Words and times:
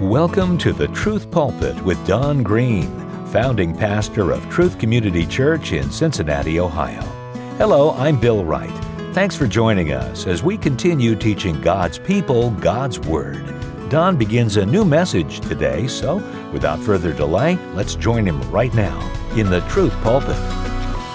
Welcome 0.00 0.58
to 0.58 0.72
the 0.72 0.86
Truth 0.86 1.28
Pulpit 1.32 1.74
with 1.82 2.06
Don 2.06 2.44
Green, 2.44 2.86
founding 3.32 3.76
pastor 3.76 4.30
of 4.30 4.48
Truth 4.48 4.78
Community 4.78 5.26
Church 5.26 5.72
in 5.72 5.90
Cincinnati, 5.90 6.60
Ohio. 6.60 7.02
Hello, 7.56 7.90
I'm 7.94 8.20
Bill 8.20 8.44
Wright. 8.44 8.70
Thanks 9.12 9.34
for 9.34 9.48
joining 9.48 9.90
us 9.90 10.28
as 10.28 10.44
we 10.44 10.56
continue 10.56 11.16
teaching 11.16 11.60
God's 11.60 11.98
people 11.98 12.52
God's 12.52 13.00
Word. 13.00 13.44
Don 13.90 14.16
begins 14.16 14.56
a 14.56 14.64
new 14.64 14.84
message 14.84 15.40
today, 15.40 15.88
so 15.88 16.18
without 16.52 16.78
further 16.78 17.12
delay, 17.12 17.56
let's 17.74 17.96
join 17.96 18.24
him 18.24 18.40
right 18.52 18.72
now 18.74 19.00
in 19.34 19.50
the 19.50 19.62
Truth 19.62 19.94
Pulpit. 20.02 20.36
I 20.36 21.10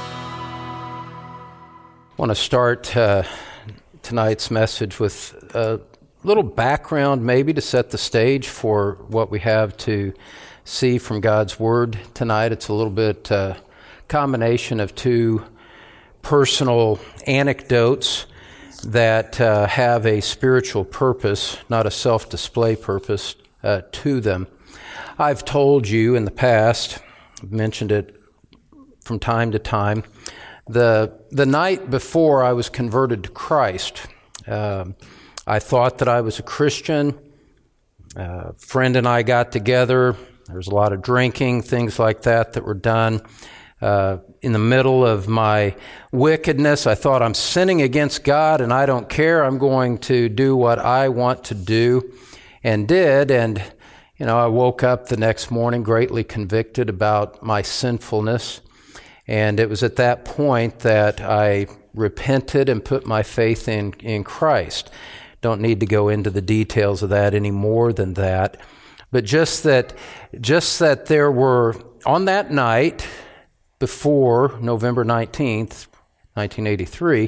want 2.18 2.32
to 2.32 2.36
start 2.36 2.98
uh, 2.98 3.24
tonight's 4.02 4.52
message 4.52 5.00
with 5.00 5.34
a 5.56 5.80
little 6.24 6.44
background, 6.44 7.26
maybe 7.26 7.54
to 7.54 7.62
set 7.62 7.90
the 7.90 7.98
stage 7.98 8.48
for 8.48 8.98
what 9.08 9.30
we 9.30 9.40
have 9.40 9.76
to 9.78 10.14
see 10.64 10.98
from 10.98 11.20
God's 11.20 11.60
Word 11.60 12.00
tonight. 12.14 12.52
It's 12.52 12.70
a 12.70 12.74
little 12.74 12.92
bit 12.92 13.32
uh, 13.32 13.56
combination 14.08 14.80
of 14.80 14.96
two 14.96 15.44
personal 16.22 17.00
anecdotes 17.28 18.26
that 18.86 19.40
uh, 19.42 19.68
have 19.68 20.06
a 20.06 20.22
spiritual 20.22 20.86
purpose, 20.86 21.58
not 21.68 21.86
a 21.86 21.92
self 21.92 22.30
display 22.30 22.76
purpose 22.76 23.36
uh, 23.62 23.82
to 23.92 24.22
them. 24.22 24.48
I've 25.20 25.44
told 25.44 25.88
you 25.88 26.16
in 26.16 26.26
the 26.26 26.32
past, 26.32 27.00
I've 27.42 27.52
mentioned 27.52 27.92
it 27.92 28.20
from 29.04 29.20
time 29.20 29.52
to 29.52 29.60
time, 29.60 30.04
the, 30.68 31.20
the 31.32 31.46
night 31.46 31.90
before 31.90 32.44
I 32.44 32.54
was 32.54 32.70
converted 32.70 33.26
to 33.26 33.30
Christ, 33.30 34.08
uh, 34.48 34.86
I 35.46 35.60
thought 35.60 35.98
that 35.98 36.08
I 36.08 36.22
was 36.22 36.40
a 36.40 36.44
Christian. 36.44 37.20
a 38.16 38.54
friend 38.54 38.96
and 38.96 39.08
I 39.08 39.24
got 39.24 39.52
together. 39.52 40.16
There 40.48 40.56
was 40.56 40.68
a 40.68 40.76
lot 40.76 40.94
of 40.94 41.02
drinking, 41.02 41.64
things 41.64 42.00
like 42.00 42.22
that 42.22 42.54
that 42.54 42.64
were 42.64 42.74
done. 42.74 43.22
Uh, 43.82 44.20
in 44.42 44.54
the 44.54 44.60
middle 44.60 45.06
of 45.06 45.28
my 45.28 45.76
wickedness, 46.14 46.88
I 46.88 46.96
thought 46.96 47.22
I'm 47.22 47.34
sinning 47.34 47.82
against 47.82 48.24
God 48.24 48.62
and 48.62 48.72
I 48.72 48.86
don't 48.86 49.10
care. 49.10 49.44
I'm 49.44 49.58
going 49.58 49.98
to 50.00 50.30
do 50.30 50.56
what 50.56 50.80
I 50.80 51.10
want 51.10 51.44
to 51.46 51.56
do 51.56 52.14
and 52.64 52.88
did. 52.88 53.30
And, 53.30 53.62
you 54.18 54.26
know, 54.26 54.38
I 54.38 54.48
woke 54.48 54.84
up 54.84 55.08
the 55.08 55.18
next 55.18 55.52
morning 55.52 55.84
greatly 55.84 56.24
convicted 56.24 56.90
about 56.90 57.44
my 57.44 57.62
sinfulness. 57.62 58.62
And 59.28 59.60
it 59.60 59.68
was 59.68 59.84
at 59.84 59.98
that 59.98 60.24
point 60.24 60.80
that 60.80 61.20
I 61.20 61.68
repented 61.94 62.70
and 62.70 62.84
put 62.84 63.06
my 63.06 63.24
faith 63.24 63.68
in, 63.68 63.92
in 64.00 64.24
Christ. 64.24 64.90
Don't 65.44 65.60
need 65.60 65.82
to 65.82 65.86
go 65.86 66.08
into 66.08 66.30
the 66.30 66.42
details 66.42 67.04
of 67.04 67.10
that 67.10 67.34
any 67.34 67.52
more 67.52 67.92
than 67.92 68.14
that. 68.14 68.62
But 69.12 69.26
just 69.26 69.64
that, 69.64 69.94
just 70.40 70.80
that 70.80 71.08
there 71.08 71.30
were, 71.30 71.76
on 72.06 72.24
that 72.26 72.50
night 72.50 73.06
before 73.78 74.58
November 74.62 75.04
19th, 75.04 75.88
1983, 76.36 77.28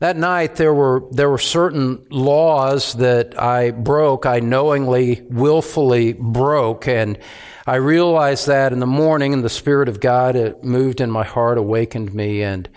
that 0.00 0.16
night 0.16 0.56
there 0.56 0.74
were 0.74 1.04
there 1.12 1.30
were 1.30 1.38
certain 1.38 2.04
laws 2.10 2.94
that 2.94 3.40
I 3.40 3.70
broke, 3.70 4.26
I 4.26 4.40
knowingly, 4.40 5.22
willfully 5.30 6.14
broke, 6.14 6.88
and 6.88 7.16
I 7.64 7.76
realized 7.76 8.48
that 8.48 8.72
in 8.72 8.80
the 8.80 8.86
morning, 8.86 9.34
and 9.34 9.44
the 9.44 9.48
Spirit 9.48 9.88
of 9.88 10.00
God 10.00 10.34
it 10.34 10.64
moved 10.64 11.00
in 11.00 11.12
my 11.12 11.24
heart, 11.24 11.58
awakened 11.58 12.12
me, 12.12 12.42
and 12.42 12.68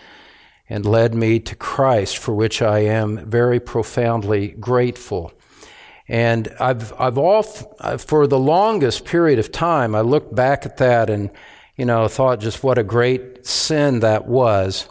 and 0.69 0.85
led 0.85 1.13
me 1.13 1.39
to 1.39 1.55
Christ, 1.55 2.17
for 2.17 2.33
which 2.33 2.61
I 2.61 2.79
am 2.79 3.17
very 3.29 3.59
profoundly 3.59 4.49
grateful. 4.49 5.33
And 6.07 6.53
I've 6.59 6.93
I've 6.99 7.17
all 7.17 7.43
for 7.43 8.27
the 8.27 8.39
longest 8.39 9.05
period 9.05 9.39
of 9.39 9.51
time, 9.51 9.95
I 9.95 10.01
looked 10.01 10.35
back 10.35 10.65
at 10.65 10.77
that 10.77 11.09
and 11.09 11.29
you 11.75 11.85
know 11.85 12.07
thought 12.07 12.39
just 12.39 12.63
what 12.63 12.77
a 12.77 12.83
great 12.83 13.45
sin 13.45 13.99
that 14.01 14.27
was. 14.27 14.87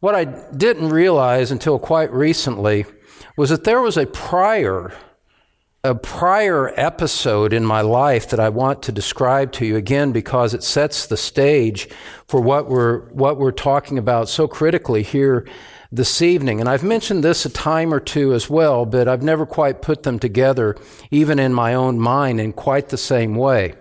What 0.00 0.14
I 0.14 0.24
didn't 0.24 0.88
realize 0.88 1.50
until 1.50 1.78
quite 1.78 2.12
recently 2.12 2.86
was 3.36 3.50
that 3.50 3.64
there 3.64 3.82
was 3.82 3.98
a 3.98 4.06
prior 4.06 4.94
a 5.82 5.94
prior 5.94 6.72
episode 6.78 7.54
in 7.54 7.64
my 7.64 7.80
life 7.80 8.28
that 8.28 8.40
I 8.40 8.50
want 8.50 8.82
to 8.82 8.92
describe 8.92 9.50
to 9.52 9.64
you 9.64 9.76
again 9.76 10.12
because 10.12 10.52
it 10.52 10.62
sets 10.62 11.06
the 11.06 11.16
stage 11.16 11.88
for 12.28 12.40
what 12.40 12.68
we're 12.68 13.08
what 13.12 13.38
we're 13.38 13.50
talking 13.50 13.96
about 13.96 14.28
so 14.28 14.46
critically 14.46 15.02
here 15.02 15.48
this 15.90 16.20
evening. 16.20 16.60
And 16.60 16.68
I've 16.68 16.84
mentioned 16.84 17.24
this 17.24 17.46
a 17.46 17.50
time 17.50 17.94
or 17.94 18.00
two 18.00 18.34
as 18.34 18.50
well, 18.50 18.84
but 18.84 19.08
I've 19.08 19.22
never 19.22 19.46
quite 19.46 19.80
put 19.80 20.02
them 20.02 20.18
together 20.18 20.76
even 21.10 21.38
in 21.38 21.54
my 21.54 21.72
own 21.72 21.98
mind 21.98 22.40
in 22.40 22.52
quite 22.52 22.90
the 22.90 22.98
same 22.98 23.34
way. 23.34 23.74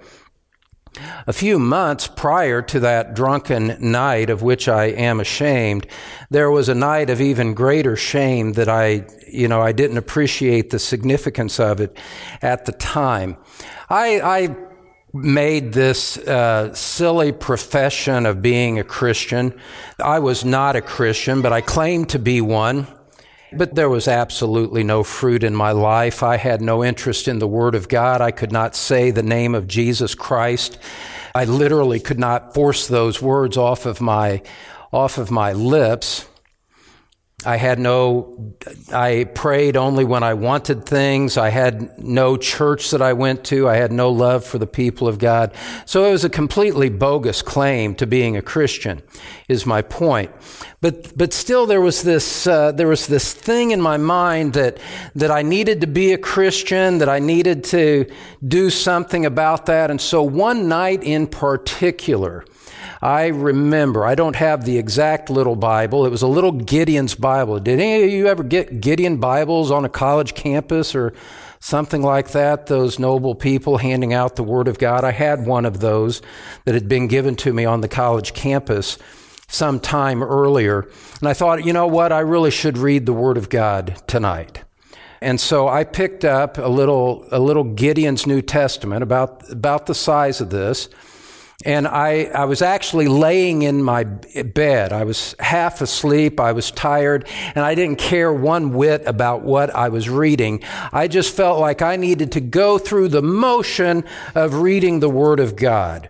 A 1.27 1.33
few 1.33 1.59
months 1.59 2.07
prior 2.07 2.61
to 2.63 2.79
that 2.81 3.13
drunken 3.13 3.77
night 3.79 4.29
of 4.29 4.41
which 4.41 4.67
I 4.67 4.85
am 4.85 5.19
ashamed, 5.19 5.87
there 6.29 6.51
was 6.51 6.69
a 6.69 6.75
night 6.75 7.09
of 7.09 7.21
even 7.21 7.53
greater 7.53 7.95
shame 7.95 8.53
that 8.53 8.69
I, 8.69 9.05
you 9.27 9.47
know, 9.47 9.61
I 9.61 9.71
didn't 9.71 9.97
appreciate 9.97 10.69
the 10.69 10.79
significance 10.79 11.59
of 11.59 11.79
it 11.81 11.97
at 12.41 12.65
the 12.65 12.71
time. 12.71 13.37
I, 13.89 14.21
I 14.21 14.55
made 15.13 15.73
this 15.73 16.17
uh, 16.19 16.73
silly 16.73 17.31
profession 17.31 18.25
of 18.25 18.41
being 18.41 18.79
a 18.79 18.83
Christian. 18.83 19.59
I 20.03 20.19
was 20.19 20.45
not 20.45 20.75
a 20.75 20.81
Christian, 20.81 21.41
but 21.41 21.51
I 21.51 21.61
claimed 21.61 22.09
to 22.09 22.19
be 22.19 22.41
one. 22.41 22.87
But 23.51 23.73
there 23.73 23.89
was 23.89 24.07
absolutely 24.07 24.83
no 24.83 25.03
fruit 25.03 25.43
in 25.43 25.55
my 25.55 25.71
life. 25.71 26.21
I 26.21 26.37
had 26.37 26.61
no 26.61 26.83
interest 26.83 27.27
in 27.27 27.39
the 27.39 27.47
Word 27.47 27.73
of 27.73 27.89
God. 27.89 28.21
I 28.21 28.29
could 28.29 28.51
not 28.51 28.75
say 28.75 29.09
the 29.09 29.23
name 29.23 29.55
of 29.55 29.67
Jesus 29.67 30.13
Christ. 30.13 30.77
I 31.33 31.45
literally 31.45 31.99
could 31.99 32.19
not 32.19 32.53
force 32.53 32.87
those 32.87 33.21
words 33.21 33.57
off 33.57 33.87
of 33.87 34.01
my, 34.01 34.43
off 34.93 35.17
of 35.17 35.31
my 35.31 35.53
lips. 35.53 36.28
I 37.45 37.55
had 37.55 37.79
no, 37.79 38.53
I 38.91 39.23
prayed 39.23 39.77
only 39.77 40.03
when 40.03 40.23
I 40.23 40.33
wanted 40.33 40.85
things. 40.85 41.37
I 41.37 41.47
had 41.49 41.97
no 41.97 42.35
church 42.35 42.91
that 42.91 43.01
I 43.01 43.13
went 43.13 43.45
to. 43.45 43.69
I 43.69 43.77
had 43.77 43.93
no 43.93 44.11
love 44.11 44.43
for 44.43 44.57
the 44.57 44.67
people 44.67 45.07
of 45.07 45.19
God. 45.19 45.53
So 45.85 46.03
it 46.03 46.11
was 46.11 46.25
a 46.25 46.29
completely 46.29 46.89
bogus 46.89 47.41
claim 47.41 47.95
to 47.95 48.05
being 48.05 48.35
a 48.35 48.41
Christian, 48.41 49.01
is 49.47 49.65
my 49.65 49.81
point. 49.81 50.31
But, 50.81 51.17
but 51.17 51.31
still 51.31 51.65
there 51.65 51.79
was 51.79 52.03
this, 52.03 52.45
uh, 52.45 52.73
there 52.73 52.89
was 52.89 53.07
this 53.07 53.33
thing 53.33 53.71
in 53.71 53.79
my 53.79 53.95
mind 53.95 54.51
that, 54.53 54.77
that 55.15 55.31
I 55.31 55.41
needed 55.41 55.79
to 55.81 55.87
be 55.87 56.11
a 56.11 56.17
Christian, 56.17 56.97
that 56.97 57.09
I 57.09 57.19
needed 57.19 57.63
to 57.65 58.05
do 58.45 58.69
something 58.69 59.25
about 59.25 59.65
that. 59.67 59.89
And 59.89 60.01
so 60.01 60.23
one 60.23 60.67
night 60.67 61.03
in 61.03 61.25
particular, 61.25 62.43
I 63.01 63.27
remember, 63.27 64.05
I 64.05 64.15
don't 64.15 64.35
have 64.35 64.65
the 64.65 64.77
exact 64.77 65.29
little 65.29 65.55
Bible. 65.55 66.05
It 66.05 66.09
was 66.09 66.21
a 66.21 66.27
little 66.27 66.51
Gideon's 66.51 67.15
Bible. 67.15 67.28
Did 67.59 67.79
any 67.79 68.03
of 68.03 68.09
you 68.09 68.27
ever 68.27 68.43
get 68.43 68.81
Gideon 68.81 69.17
Bibles 69.17 69.69
on 69.69 69.85
a 69.85 69.89
college 69.89 70.33
campus 70.33 70.95
or 70.95 71.13
something 71.59 72.01
like 72.01 72.31
that? 72.31 72.65
Those 72.65 72.97
noble 72.97 73.35
people 73.35 73.77
handing 73.77 74.13
out 74.13 74.35
the 74.35 74.43
Word 74.43 74.67
of 74.67 74.79
God. 74.79 75.03
I 75.03 75.11
had 75.11 75.45
one 75.45 75.65
of 75.65 75.79
those 75.79 76.23
that 76.65 76.73
had 76.73 76.89
been 76.89 77.07
given 77.07 77.35
to 77.37 77.53
me 77.53 77.65
on 77.65 77.81
the 77.81 77.87
college 77.87 78.33
campus 78.33 78.97
some 79.47 79.79
time 79.79 80.23
earlier. 80.23 80.89
And 81.19 81.29
I 81.29 81.33
thought, 81.33 81.65
you 81.65 81.71
know 81.71 81.87
what? 81.87 82.11
I 82.11 82.21
really 82.21 82.51
should 82.51 82.79
read 82.79 83.05
the 83.05 83.13
Word 83.13 83.37
of 83.37 83.49
God 83.49 84.01
tonight. 84.07 84.63
And 85.21 85.39
so 85.39 85.67
I 85.67 85.83
picked 85.83 86.25
up 86.25 86.57
a 86.57 86.69
little, 86.69 87.27
a 87.31 87.39
little 87.39 87.63
Gideon's 87.63 88.25
New 88.25 88.41
Testament 88.41 89.03
about, 89.03 89.51
about 89.51 89.85
the 89.85 89.95
size 89.95 90.41
of 90.41 90.49
this. 90.49 90.89
And 91.65 91.89
I, 91.89 92.25
I 92.33 92.45
was 92.45 92.61
actually 92.61 93.09
laying 93.09 93.63
in 93.63 93.83
my 93.83 94.05
bed. 94.05 94.93
I 94.93 95.03
was 95.03 95.35
half 95.39 95.81
asleep. 95.81 96.39
I 96.39 96.53
was 96.53 96.71
tired 96.71 97.27
and 97.53 97.65
I 97.65 97.75
didn't 97.75 97.99
care 97.99 98.31
one 98.31 98.73
whit 98.73 99.03
about 99.05 99.41
what 99.41 99.69
I 99.75 99.89
was 99.89 100.07
reading. 100.07 100.63
I 100.93 101.09
just 101.09 101.35
felt 101.35 101.59
like 101.59 101.81
I 101.81 101.97
needed 101.97 102.31
to 102.33 102.39
go 102.39 102.77
through 102.77 103.09
the 103.09 103.21
motion 103.21 104.05
of 104.35 104.55
reading 104.55 105.01
the 105.01 105.09
Word 105.09 105.41
of 105.41 105.57
God. 105.57 106.09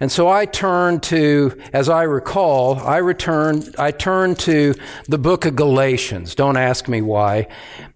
And 0.00 0.12
so 0.12 0.28
I 0.28 0.44
turned 0.46 1.02
to, 1.04 1.58
as 1.72 1.88
I 1.88 2.02
recall, 2.02 2.78
I 2.78 2.98
returned, 2.98 3.74
I 3.78 3.90
turned 3.90 4.38
to 4.40 4.74
the 5.08 5.18
book 5.18 5.46
of 5.46 5.56
Galatians. 5.56 6.34
Don't 6.34 6.56
ask 6.56 6.88
me 6.88 7.00
why. 7.00 7.48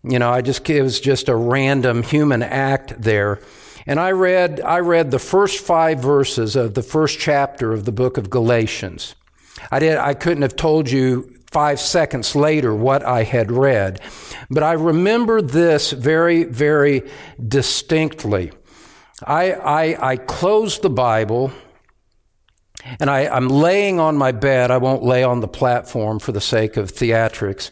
You 0.02 0.18
know, 0.18 0.30
I 0.30 0.40
just, 0.40 0.68
it 0.68 0.82
was 0.82 1.00
just 1.00 1.28
a 1.28 1.36
random 1.36 2.02
human 2.02 2.42
act 2.42 3.00
there. 3.00 3.40
And 3.86 3.98
I 3.98 4.12
read, 4.12 4.60
I 4.60 4.78
read 4.78 5.10
the 5.10 5.18
first 5.18 5.60
five 5.60 6.00
verses 6.00 6.56
of 6.56 6.74
the 6.74 6.82
first 6.82 7.18
chapter 7.18 7.72
of 7.72 7.84
the 7.84 7.92
book 7.92 8.16
of 8.18 8.30
Galatians. 8.30 9.14
I 9.70 9.78
did, 9.78 9.96
I 9.98 10.14
couldn't 10.14 10.42
have 10.42 10.56
told 10.56 10.90
you 10.90 11.36
five 11.50 11.80
seconds 11.80 12.36
later 12.36 12.74
what 12.74 13.02
I 13.02 13.24
had 13.24 13.50
read, 13.50 14.00
but 14.50 14.62
I 14.62 14.72
remember 14.72 15.42
this 15.42 15.90
very, 15.90 16.44
very 16.44 17.02
distinctly. 17.48 18.52
I, 19.26 19.52
I, 19.52 20.10
I 20.12 20.16
closed 20.16 20.82
the 20.82 20.90
Bible 20.90 21.52
and 22.98 23.10
I, 23.10 23.26
I'm 23.26 23.48
laying 23.48 24.00
on 24.00 24.16
my 24.16 24.32
bed. 24.32 24.70
I 24.70 24.78
won't 24.78 25.02
lay 25.02 25.22
on 25.22 25.40
the 25.40 25.48
platform 25.48 26.18
for 26.18 26.32
the 26.32 26.40
sake 26.40 26.76
of 26.76 26.92
theatrics. 26.92 27.70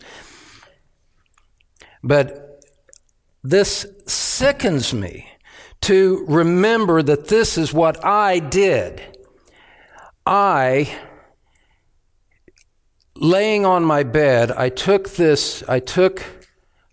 But 2.02 2.64
this 3.42 3.86
sickens 4.06 4.92
me 4.92 5.28
to 5.82 6.24
remember 6.28 7.02
that 7.02 7.28
this 7.28 7.56
is 7.56 7.72
what 7.72 8.04
I 8.04 8.38
did. 8.38 9.00
I, 10.26 10.94
laying 13.16 13.64
on 13.64 13.84
my 13.84 14.02
bed, 14.02 14.50
I 14.52 14.68
took 14.68 15.10
this, 15.10 15.62
I 15.68 15.80
took 15.80 16.24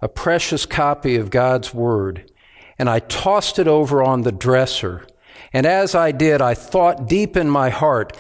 a 0.02 0.08
precious 0.08 0.66
copy 0.66 1.16
of 1.16 1.30
God's 1.30 1.74
Word 1.74 2.32
and 2.78 2.90
I 2.90 3.00
tossed 3.00 3.60
it 3.60 3.68
over 3.68 4.04
on 4.04 4.22
the 4.22 4.32
dresser. 4.32 5.06
And 5.54 5.66
as 5.66 5.96
I 5.96 6.12
did, 6.12 6.42
I 6.42 6.54
thought 6.54 7.08
deep 7.08 7.38
in 7.38 7.50
my 7.50 7.70
heart, 7.70 8.18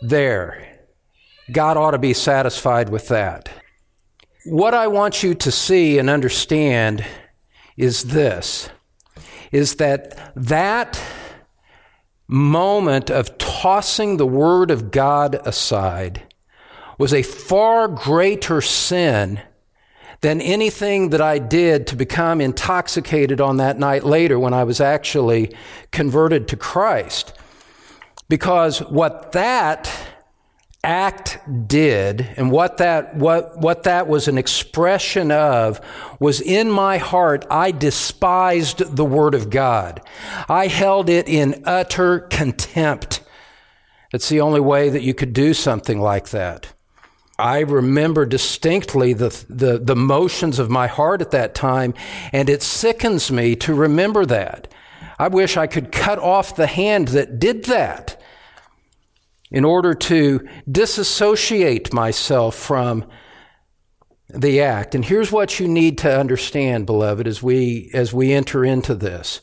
there, 0.00 0.78
God 1.50 1.76
ought 1.76 1.92
to 1.92 1.98
be 1.98 2.12
satisfied 2.12 2.88
with 2.90 3.08
that. 3.08 3.48
What 4.44 4.74
I 4.74 4.86
want 4.86 5.22
you 5.22 5.34
to 5.34 5.50
see 5.50 5.98
and 5.98 6.08
understand 6.08 7.04
is 7.76 8.04
this 8.04 8.70
is 9.52 9.76
that 9.76 10.32
that 10.34 11.00
moment 12.26 13.10
of 13.10 13.38
tossing 13.38 14.16
the 14.16 14.26
word 14.26 14.70
of 14.70 14.90
God 14.90 15.40
aside 15.46 16.22
was 16.98 17.14
a 17.14 17.22
far 17.22 17.88
greater 17.88 18.60
sin 18.60 19.40
than 20.20 20.40
anything 20.40 21.10
that 21.10 21.22
I 21.22 21.38
did 21.38 21.86
to 21.86 21.96
become 21.96 22.40
intoxicated 22.40 23.40
on 23.40 23.56
that 23.58 23.78
night 23.78 24.04
later 24.04 24.38
when 24.38 24.52
I 24.52 24.64
was 24.64 24.80
actually 24.80 25.54
converted 25.92 26.48
to 26.48 26.56
Christ. 26.56 27.32
Because 28.28 28.80
what 28.80 29.32
that 29.32 29.90
act 30.84 31.38
did 31.66 32.20
and 32.36 32.52
what 32.52 32.78
that 32.78 33.16
what 33.16 33.58
what 33.58 33.82
that 33.82 34.06
was 34.06 34.28
an 34.28 34.38
expression 34.38 35.32
of 35.32 35.80
was 36.20 36.40
in 36.40 36.70
my 36.70 36.98
heart 36.98 37.44
I 37.50 37.72
despised 37.72 38.96
the 38.96 39.04
word 39.04 39.34
of 39.34 39.50
God. 39.50 40.00
I 40.48 40.68
held 40.68 41.08
it 41.08 41.28
in 41.28 41.62
utter 41.64 42.20
contempt. 42.20 43.22
It's 44.12 44.28
the 44.28 44.40
only 44.40 44.60
way 44.60 44.88
that 44.88 45.02
you 45.02 45.14
could 45.14 45.32
do 45.32 45.52
something 45.52 46.00
like 46.00 46.30
that. 46.30 46.72
I 47.38 47.60
remember 47.60 48.26
distinctly 48.26 49.12
the, 49.12 49.28
the, 49.48 49.78
the 49.78 49.94
motions 49.94 50.58
of 50.58 50.70
my 50.70 50.88
heart 50.88 51.20
at 51.20 51.30
that 51.30 51.54
time, 51.54 51.94
and 52.32 52.50
it 52.50 52.62
sickens 52.62 53.30
me 53.30 53.54
to 53.56 53.74
remember 53.74 54.26
that. 54.26 54.66
I 55.20 55.28
wish 55.28 55.56
I 55.56 55.68
could 55.68 55.92
cut 55.92 56.18
off 56.18 56.56
the 56.56 56.66
hand 56.66 57.08
that 57.08 57.38
did 57.38 57.66
that 57.66 58.17
in 59.50 59.64
order 59.64 59.94
to 59.94 60.46
disassociate 60.70 61.92
myself 61.92 62.54
from 62.54 63.04
the 64.28 64.60
act. 64.60 64.94
And 64.94 65.04
here's 65.04 65.32
what 65.32 65.58
you 65.58 65.66
need 65.66 65.96
to 65.98 66.18
understand, 66.18 66.86
beloved, 66.86 67.26
as 67.26 67.42
we, 67.42 67.90
as 67.94 68.12
we 68.12 68.32
enter 68.32 68.64
into 68.64 68.94
this. 68.94 69.40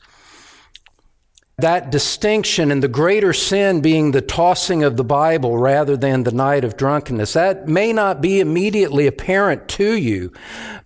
That 1.58 1.90
distinction 1.90 2.70
and 2.70 2.84
the 2.84 2.90
greater 2.90 3.32
sin 3.32 3.80
being 3.80 4.12
the 4.12 4.22
tossing 4.22 4.84
of 4.84 4.98
the 4.98 5.06
Bible 5.06 5.58
rather 5.58 5.96
than 5.96 6.24
the 6.24 6.34
night 6.34 6.66
of 6.66 6.76
drunkenness, 6.76 7.32
that 7.32 7.66
may 7.66 7.94
not 7.94 8.22
be 8.22 8.42
immediately 8.42 9.08
apparent 9.08 9.70
to 9.70 9.94
you, 9.94 10.34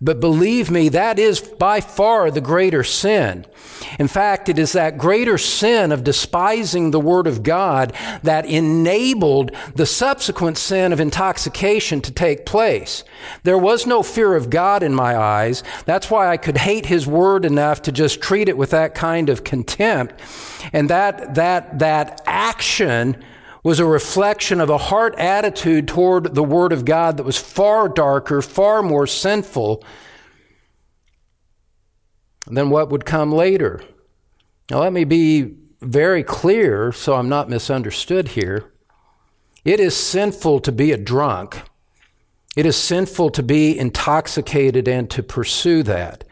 but 0.00 0.20
believe 0.20 0.70
me, 0.70 0.88
that 0.90 1.18
is 1.18 1.40
by 1.40 1.80
far 1.80 2.30
the 2.30 2.40
greater 2.40 2.84
sin. 2.84 3.46
In 3.98 4.06
fact, 4.06 4.48
it 4.48 4.60
is 4.60 4.72
that 4.72 4.96
greater 4.96 5.38
sin 5.38 5.90
of 5.90 6.04
despising 6.04 6.92
the 6.92 7.00
Word 7.00 7.26
of 7.26 7.42
God 7.42 7.92
that 8.22 8.46
enabled 8.46 9.50
the 9.74 9.86
subsequent 9.86 10.56
sin 10.56 10.92
of 10.92 11.00
intoxication 11.00 12.00
to 12.02 12.12
take 12.12 12.46
place. 12.46 13.02
There 13.42 13.58
was 13.58 13.86
no 13.88 14.04
fear 14.04 14.36
of 14.36 14.50
God 14.50 14.84
in 14.84 14.94
my 14.94 15.16
eyes. 15.16 15.64
That's 15.84 16.12
why 16.12 16.28
I 16.28 16.36
could 16.36 16.58
hate 16.58 16.86
His 16.86 17.08
Word 17.08 17.44
enough 17.44 17.82
to 17.82 17.92
just 17.92 18.20
treat 18.20 18.48
it 18.48 18.56
with 18.56 18.70
that 18.70 18.94
kind 18.94 19.28
of 19.28 19.42
contempt. 19.42 20.14
And 20.72 20.90
that, 20.90 21.34
that, 21.34 21.78
that 21.78 22.22
action 22.26 23.22
was 23.62 23.78
a 23.78 23.86
reflection 23.86 24.60
of 24.60 24.70
a 24.70 24.78
heart 24.78 25.14
attitude 25.16 25.86
toward 25.86 26.34
the 26.34 26.42
Word 26.42 26.72
of 26.72 26.84
God 26.84 27.16
that 27.16 27.24
was 27.24 27.38
far 27.38 27.88
darker, 27.88 28.40
far 28.40 28.82
more 28.82 29.06
sinful 29.06 29.84
than 32.46 32.70
what 32.70 32.90
would 32.90 33.04
come 33.04 33.32
later. 33.32 33.82
Now, 34.70 34.80
let 34.80 34.92
me 34.92 35.04
be 35.04 35.56
very 35.80 36.22
clear 36.22 36.92
so 36.92 37.14
I'm 37.14 37.28
not 37.28 37.48
misunderstood 37.48 38.28
here. 38.28 38.72
It 39.64 39.78
is 39.78 39.96
sinful 39.96 40.60
to 40.60 40.72
be 40.72 40.92
a 40.92 40.96
drunk. 40.96 41.62
It 42.56 42.66
is 42.66 42.76
sinful 42.76 43.30
to 43.30 43.42
be 43.42 43.78
intoxicated 43.78 44.88
and 44.88 45.08
to 45.10 45.22
pursue 45.22 45.82
that. 45.84 46.24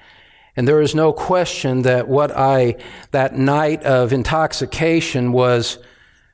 And 0.59 0.67
there 0.67 0.81
is 0.81 0.93
no 0.93 1.13
question 1.13 1.83
that 1.83 2.09
what 2.09 2.37
I, 2.37 2.79
that 3.13 3.37
night 3.37 3.85
of 3.85 4.13
intoxication 4.13 5.31
was, 5.31 5.79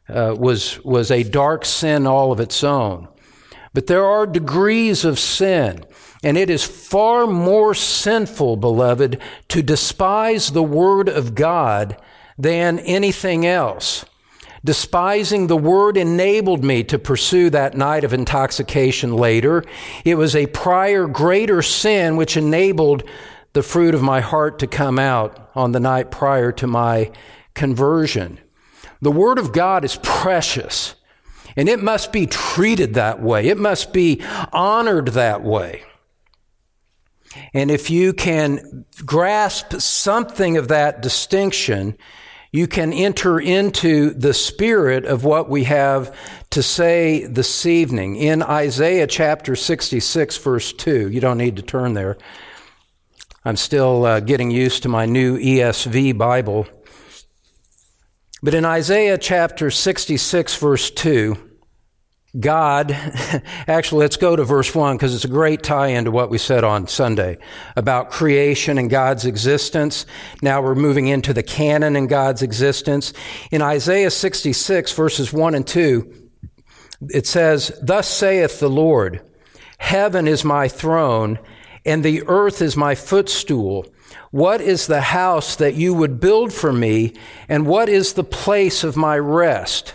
uh, 0.08 0.34
was, 0.38 0.82
was 0.82 1.10
a 1.10 1.24
dark 1.24 1.66
sin 1.66 2.06
all 2.06 2.32
of 2.32 2.40
its 2.40 2.64
own. 2.64 3.06
But 3.74 3.86
there 3.86 4.06
are 4.06 4.26
degrees 4.26 5.04
of 5.04 5.18
sin. 5.18 5.84
And 6.22 6.38
it 6.38 6.48
is 6.48 6.64
far 6.64 7.26
more 7.26 7.74
sinful, 7.74 8.56
beloved, 8.56 9.20
to 9.48 9.62
despise 9.62 10.52
the 10.52 10.62
Word 10.62 11.10
of 11.10 11.34
God 11.34 12.00
than 12.38 12.78
anything 12.78 13.44
else. 13.44 14.06
Despising 14.64 15.48
the 15.48 15.58
Word 15.58 15.98
enabled 15.98 16.64
me 16.64 16.82
to 16.84 16.98
pursue 16.98 17.50
that 17.50 17.76
night 17.76 18.04
of 18.04 18.14
intoxication 18.14 19.14
later. 19.14 19.62
It 20.02 20.14
was 20.14 20.34
a 20.34 20.46
prior 20.46 21.06
greater 21.06 21.60
sin 21.60 22.16
which 22.16 22.38
enabled 22.38 23.04
the 23.54 23.62
fruit 23.62 23.94
of 23.94 24.02
my 24.02 24.20
heart 24.20 24.58
to 24.58 24.66
come 24.66 24.98
out 24.98 25.50
on 25.54 25.72
the 25.72 25.80
night 25.80 26.10
prior 26.10 26.52
to 26.52 26.66
my 26.66 27.10
conversion. 27.54 28.38
The 29.00 29.12
Word 29.12 29.38
of 29.38 29.52
God 29.52 29.84
is 29.84 29.98
precious, 30.02 30.94
and 31.56 31.68
it 31.68 31.82
must 31.82 32.12
be 32.12 32.26
treated 32.26 32.94
that 32.94 33.22
way. 33.22 33.46
It 33.46 33.58
must 33.58 33.92
be 33.92 34.22
honored 34.52 35.08
that 35.08 35.42
way. 35.42 35.82
And 37.52 37.70
if 37.70 37.90
you 37.90 38.12
can 38.12 38.84
grasp 39.04 39.74
something 39.74 40.56
of 40.56 40.68
that 40.68 41.00
distinction, 41.00 41.96
you 42.50 42.66
can 42.66 42.92
enter 42.92 43.40
into 43.40 44.10
the 44.10 44.34
spirit 44.34 45.04
of 45.04 45.24
what 45.24 45.48
we 45.48 45.64
have 45.64 46.16
to 46.50 46.62
say 46.62 47.26
this 47.26 47.66
evening. 47.66 48.16
In 48.16 48.42
Isaiah 48.42 49.06
chapter 49.08 49.56
66, 49.56 50.38
verse 50.38 50.72
2, 50.72 51.08
you 51.08 51.20
don't 51.20 51.38
need 51.38 51.56
to 51.56 51.62
turn 51.62 51.94
there. 51.94 52.16
I'm 53.46 53.56
still 53.56 54.06
uh, 54.06 54.20
getting 54.20 54.50
used 54.50 54.84
to 54.84 54.88
my 54.88 55.04
new 55.04 55.38
ESV 55.38 56.16
Bible. 56.16 56.66
But 58.42 58.54
in 58.54 58.64
Isaiah 58.64 59.18
chapter 59.18 59.70
66, 59.70 60.54
verse 60.56 60.90
2, 60.90 61.36
God, 62.40 62.92
actually, 63.68 64.00
let's 64.00 64.16
go 64.16 64.34
to 64.34 64.44
verse 64.44 64.74
1 64.74 64.96
because 64.96 65.14
it's 65.14 65.26
a 65.26 65.28
great 65.28 65.62
tie 65.62 65.88
into 65.88 66.10
what 66.10 66.30
we 66.30 66.38
said 66.38 66.64
on 66.64 66.86
Sunday 66.86 67.36
about 67.76 68.10
creation 68.10 68.78
and 68.78 68.88
God's 68.88 69.26
existence. 69.26 70.06
Now 70.40 70.62
we're 70.62 70.74
moving 70.74 71.08
into 71.08 71.34
the 71.34 71.42
canon 71.42 71.96
and 71.96 72.08
God's 72.08 72.40
existence. 72.40 73.12
In 73.50 73.60
Isaiah 73.60 74.10
66, 74.10 74.90
verses 74.92 75.34
1 75.34 75.54
and 75.54 75.66
2, 75.66 76.30
it 77.10 77.26
says, 77.26 77.78
Thus 77.82 78.08
saith 78.08 78.58
the 78.58 78.70
Lord, 78.70 79.20
Heaven 79.76 80.26
is 80.26 80.44
my 80.44 80.66
throne, 80.66 81.38
and 81.84 82.02
the 82.02 82.22
earth 82.26 82.62
is 82.62 82.76
my 82.76 82.94
footstool. 82.94 83.86
What 84.30 84.60
is 84.60 84.86
the 84.86 85.00
house 85.00 85.56
that 85.56 85.74
you 85.74 85.94
would 85.94 86.20
build 86.20 86.52
for 86.52 86.72
me, 86.72 87.14
and 87.48 87.66
what 87.66 87.88
is 87.88 88.12
the 88.12 88.24
place 88.24 88.84
of 88.84 88.96
my 88.96 89.18
rest? 89.18 89.94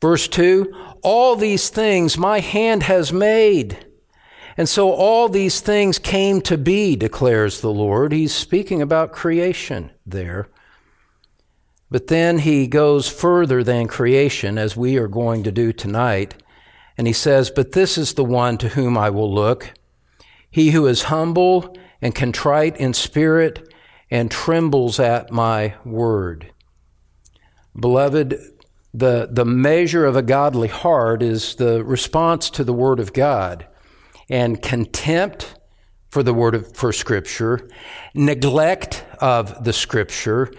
Verse 0.00 0.28
2 0.28 0.72
All 1.02 1.36
these 1.36 1.68
things 1.68 2.18
my 2.18 2.40
hand 2.40 2.84
has 2.84 3.12
made. 3.12 3.86
And 4.56 4.68
so 4.68 4.90
all 4.90 5.28
these 5.28 5.60
things 5.60 5.98
came 5.98 6.42
to 6.42 6.58
be, 6.58 6.96
declares 6.96 7.60
the 7.60 7.72
Lord. 7.72 8.12
He's 8.12 8.34
speaking 8.34 8.82
about 8.82 9.12
creation 9.12 9.90
there. 10.04 10.48
But 11.90 12.08
then 12.08 12.38
he 12.38 12.66
goes 12.66 13.08
further 13.08 13.64
than 13.64 13.88
creation, 13.88 14.58
as 14.58 14.76
we 14.76 14.98
are 14.98 15.08
going 15.08 15.44
to 15.44 15.52
do 15.52 15.72
tonight. 15.72 16.34
And 16.98 17.06
he 17.06 17.12
says, 17.12 17.50
But 17.50 17.72
this 17.72 17.96
is 17.96 18.14
the 18.14 18.24
one 18.24 18.58
to 18.58 18.68
whom 18.70 18.98
I 18.98 19.08
will 19.08 19.32
look. 19.32 19.72
He 20.50 20.70
who 20.70 20.86
is 20.86 21.04
humble 21.04 21.76
and 22.02 22.14
contrite 22.14 22.76
in 22.76 22.94
spirit 22.94 23.72
and 24.10 24.30
trembles 24.30 24.98
at 24.98 25.30
my 25.30 25.74
word. 25.84 26.52
Beloved, 27.78 28.34
the, 28.92 29.28
the 29.30 29.44
measure 29.44 30.04
of 30.04 30.16
a 30.16 30.22
godly 30.22 30.68
heart 30.68 31.22
is 31.22 31.54
the 31.54 31.84
response 31.84 32.50
to 32.50 32.64
the 32.64 32.72
Word 32.72 32.98
of 32.98 33.12
God 33.12 33.66
and 34.28 34.60
contempt 34.60 35.54
for 36.08 36.24
the 36.24 36.34
Word 36.34 36.56
of, 36.56 36.76
for 36.76 36.92
Scripture, 36.92 37.68
neglect 38.14 39.04
of 39.20 39.62
the 39.62 39.72
Scripture, 39.72 40.52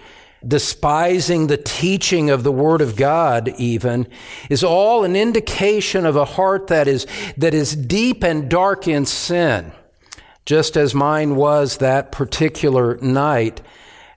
despising 0.46 1.46
the 1.46 1.58
teaching 1.58 2.30
of 2.30 2.42
the 2.42 2.52
Word 2.52 2.80
of 2.80 2.96
God 2.96 3.48
even, 3.58 4.08
is 4.48 4.64
all 4.64 5.04
an 5.04 5.14
indication 5.14 6.06
of 6.06 6.16
a 6.16 6.24
heart 6.24 6.68
that 6.68 6.88
is, 6.88 7.06
that 7.36 7.52
is 7.52 7.76
deep 7.76 8.24
and 8.24 8.48
dark 8.48 8.88
in 8.88 9.04
sin, 9.04 9.72
just 10.44 10.76
as 10.76 10.94
mine 10.94 11.36
was 11.36 11.78
that 11.78 12.12
particular 12.12 12.96
night 12.96 13.60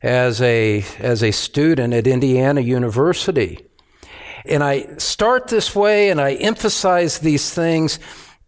as 0.02 0.42
a, 0.42 0.84
as 1.00 1.24
a 1.24 1.32
student 1.32 1.94
at 1.94 2.08
Indiana 2.08 2.62
University. 2.62 3.66
And 4.46 4.64
I 4.64 4.98
start 4.98 5.48
this 5.48 5.76
way 5.76 6.10
and 6.10 6.22
I 6.22 6.34
emphasize 6.34 7.20
these 7.20 7.52
things 7.52 8.00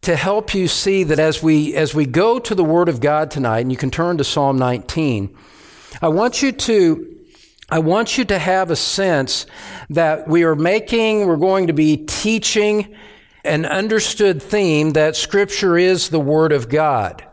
to 0.02 0.16
help 0.16 0.54
you 0.54 0.68
see 0.68 1.04
that 1.04 1.20
as 1.20 1.42
we, 1.42 1.76
as 1.76 1.96
we 1.96 2.06
go 2.06 2.40
to 2.40 2.54
the 2.54 2.64
Word 2.64 2.88
of 2.88 3.02
God 3.02 3.32
tonight, 3.32 3.62
and 3.62 3.72
you 3.72 3.78
can 3.78 3.90
turn 3.90 4.18
to 4.18 4.24
Psalm 4.24 4.58
19, 4.58 5.36
I 6.02 6.10
want 6.10 6.42
you 6.42 6.52
to 6.52 7.14
I 7.70 7.80
want 7.80 8.18
you 8.18 8.24
to 8.26 8.40
have 8.40 8.72
a 8.72 8.78
sense 8.78 9.46
that 9.90 10.26
we 10.26 10.44
are 10.44 10.56
making, 10.56 11.28
we're 11.28 11.36
going 11.36 11.68
to 11.68 11.74
be 11.74 11.98
teaching 11.98 12.96
an 13.44 13.66
understood 13.66 14.42
theme 14.42 14.92
that 14.94 15.18
Scripture 15.18 15.78
is 15.78 16.08
the 16.08 16.20
Word 16.20 16.54
of 16.54 16.70
God. 16.70 17.28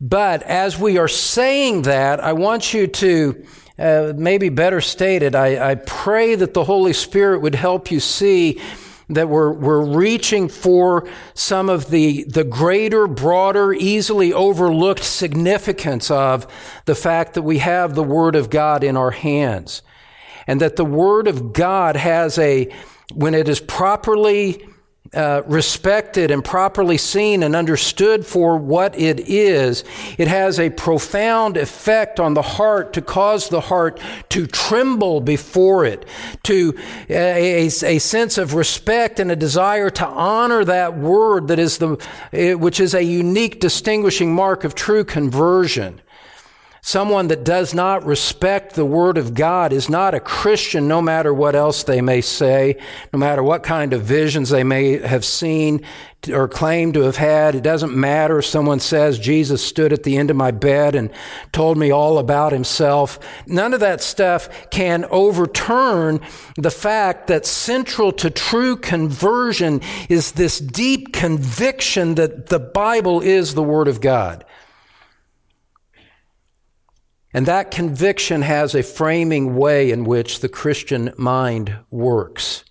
But 0.00 0.42
as 0.42 0.78
we 0.78 0.98
are 0.98 1.08
saying 1.08 1.82
that, 1.82 2.22
I 2.22 2.32
want 2.32 2.74
you 2.74 2.86
to, 2.86 3.46
uh, 3.78 4.12
maybe 4.16 4.48
better 4.48 4.80
stated, 4.80 5.34
I, 5.34 5.70
I 5.70 5.74
pray 5.76 6.34
that 6.34 6.54
the 6.54 6.64
Holy 6.64 6.92
Spirit 6.92 7.40
would 7.40 7.54
help 7.54 7.90
you 7.90 8.00
see 8.00 8.60
that 9.08 9.28
we're, 9.28 9.52
we're 9.52 9.84
reaching 9.84 10.48
for 10.48 11.08
some 11.34 11.68
of 11.68 11.90
the, 11.90 12.24
the 12.24 12.44
greater, 12.44 13.06
broader, 13.06 13.72
easily 13.72 14.32
overlooked 14.32 15.04
significance 15.04 16.10
of 16.10 16.46
the 16.86 16.94
fact 16.94 17.34
that 17.34 17.42
we 17.42 17.58
have 17.58 17.94
the 17.94 18.02
Word 18.02 18.34
of 18.34 18.50
God 18.50 18.82
in 18.82 18.96
our 18.96 19.12
hands. 19.12 19.82
And 20.46 20.60
that 20.60 20.76
the 20.76 20.84
Word 20.84 21.28
of 21.28 21.52
God 21.52 21.96
has 21.96 22.38
a, 22.38 22.72
when 23.14 23.34
it 23.34 23.48
is 23.48 23.60
properly 23.60 24.66
uh, 25.14 25.42
respected 25.46 26.30
and 26.30 26.44
properly 26.44 26.98
seen 26.98 27.42
and 27.42 27.54
understood 27.54 28.26
for 28.26 28.56
what 28.56 28.98
it 28.98 29.20
is, 29.20 29.84
it 30.18 30.28
has 30.28 30.58
a 30.58 30.70
profound 30.70 31.56
effect 31.56 32.18
on 32.20 32.34
the 32.34 32.42
heart 32.42 32.92
to 32.92 33.02
cause 33.02 33.48
the 33.48 33.62
heart 33.62 34.00
to 34.30 34.46
tremble 34.46 35.20
before 35.20 35.84
it, 35.84 36.04
to 36.42 36.74
a, 37.08 37.64
a, 37.64 37.66
a 37.66 37.98
sense 37.98 38.38
of 38.38 38.54
respect 38.54 39.20
and 39.20 39.30
a 39.30 39.36
desire 39.36 39.90
to 39.90 40.06
honor 40.06 40.64
that 40.64 40.96
word 40.96 41.48
that 41.48 41.58
is 41.58 41.78
the, 41.78 42.56
which 42.58 42.80
is 42.80 42.94
a 42.94 43.02
unique 43.02 43.60
distinguishing 43.60 44.34
mark 44.34 44.64
of 44.64 44.74
true 44.74 45.04
conversion. 45.04 46.00
Someone 46.86 47.26
that 47.26 47.42
does 47.42 47.74
not 47.74 48.06
respect 48.06 48.74
the 48.74 48.84
Word 48.84 49.18
of 49.18 49.34
God 49.34 49.72
is 49.72 49.88
not 49.88 50.14
a 50.14 50.20
Christian, 50.20 50.86
no 50.86 51.02
matter 51.02 51.34
what 51.34 51.56
else 51.56 51.82
they 51.82 52.00
may 52.00 52.20
say, 52.20 52.76
no 53.12 53.18
matter 53.18 53.42
what 53.42 53.64
kind 53.64 53.92
of 53.92 54.02
visions 54.02 54.50
they 54.50 54.62
may 54.62 54.98
have 54.98 55.24
seen 55.24 55.84
or 56.32 56.46
claim 56.46 56.92
to 56.92 57.00
have 57.00 57.16
had. 57.16 57.56
It 57.56 57.64
doesn't 57.64 57.92
matter 57.92 58.38
if 58.38 58.46
someone 58.46 58.78
says 58.78 59.18
Jesus 59.18 59.66
stood 59.66 59.92
at 59.92 60.04
the 60.04 60.16
end 60.16 60.30
of 60.30 60.36
my 60.36 60.52
bed 60.52 60.94
and 60.94 61.10
told 61.50 61.76
me 61.76 61.90
all 61.90 62.18
about 62.18 62.52
himself. 62.52 63.18
None 63.48 63.74
of 63.74 63.80
that 63.80 64.00
stuff 64.00 64.70
can 64.70 65.06
overturn 65.10 66.20
the 66.56 66.70
fact 66.70 67.26
that 67.26 67.46
central 67.46 68.12
to 68.12 68.30
true 68.30 68.76
conversion 68.76 69.80
is 70.08 70.30
this 70.30 70.60
deep 70.60 71.12
conviction 71.12 72.14
that 72.14 72.46
the 72.46 72.60
Bible 72.60 73.22
is 73.22 73.54
the 73.54 73.62
Word 73.64 73.88
of 73.88 74.00
God. 74.00 74.44
And 77.36 77.44
that 77.44 77.70
conviction 77.70 78.40
has 78.40 78.74
a 78.74 78.82
framing 78.82 79.56
way 79.56 79.90
in 79.90 80.04
which 80.04 80.40
the 80.40 80.48
Christian 80.48 81.12
mind 81.18 81.76
works. 81.90 82.64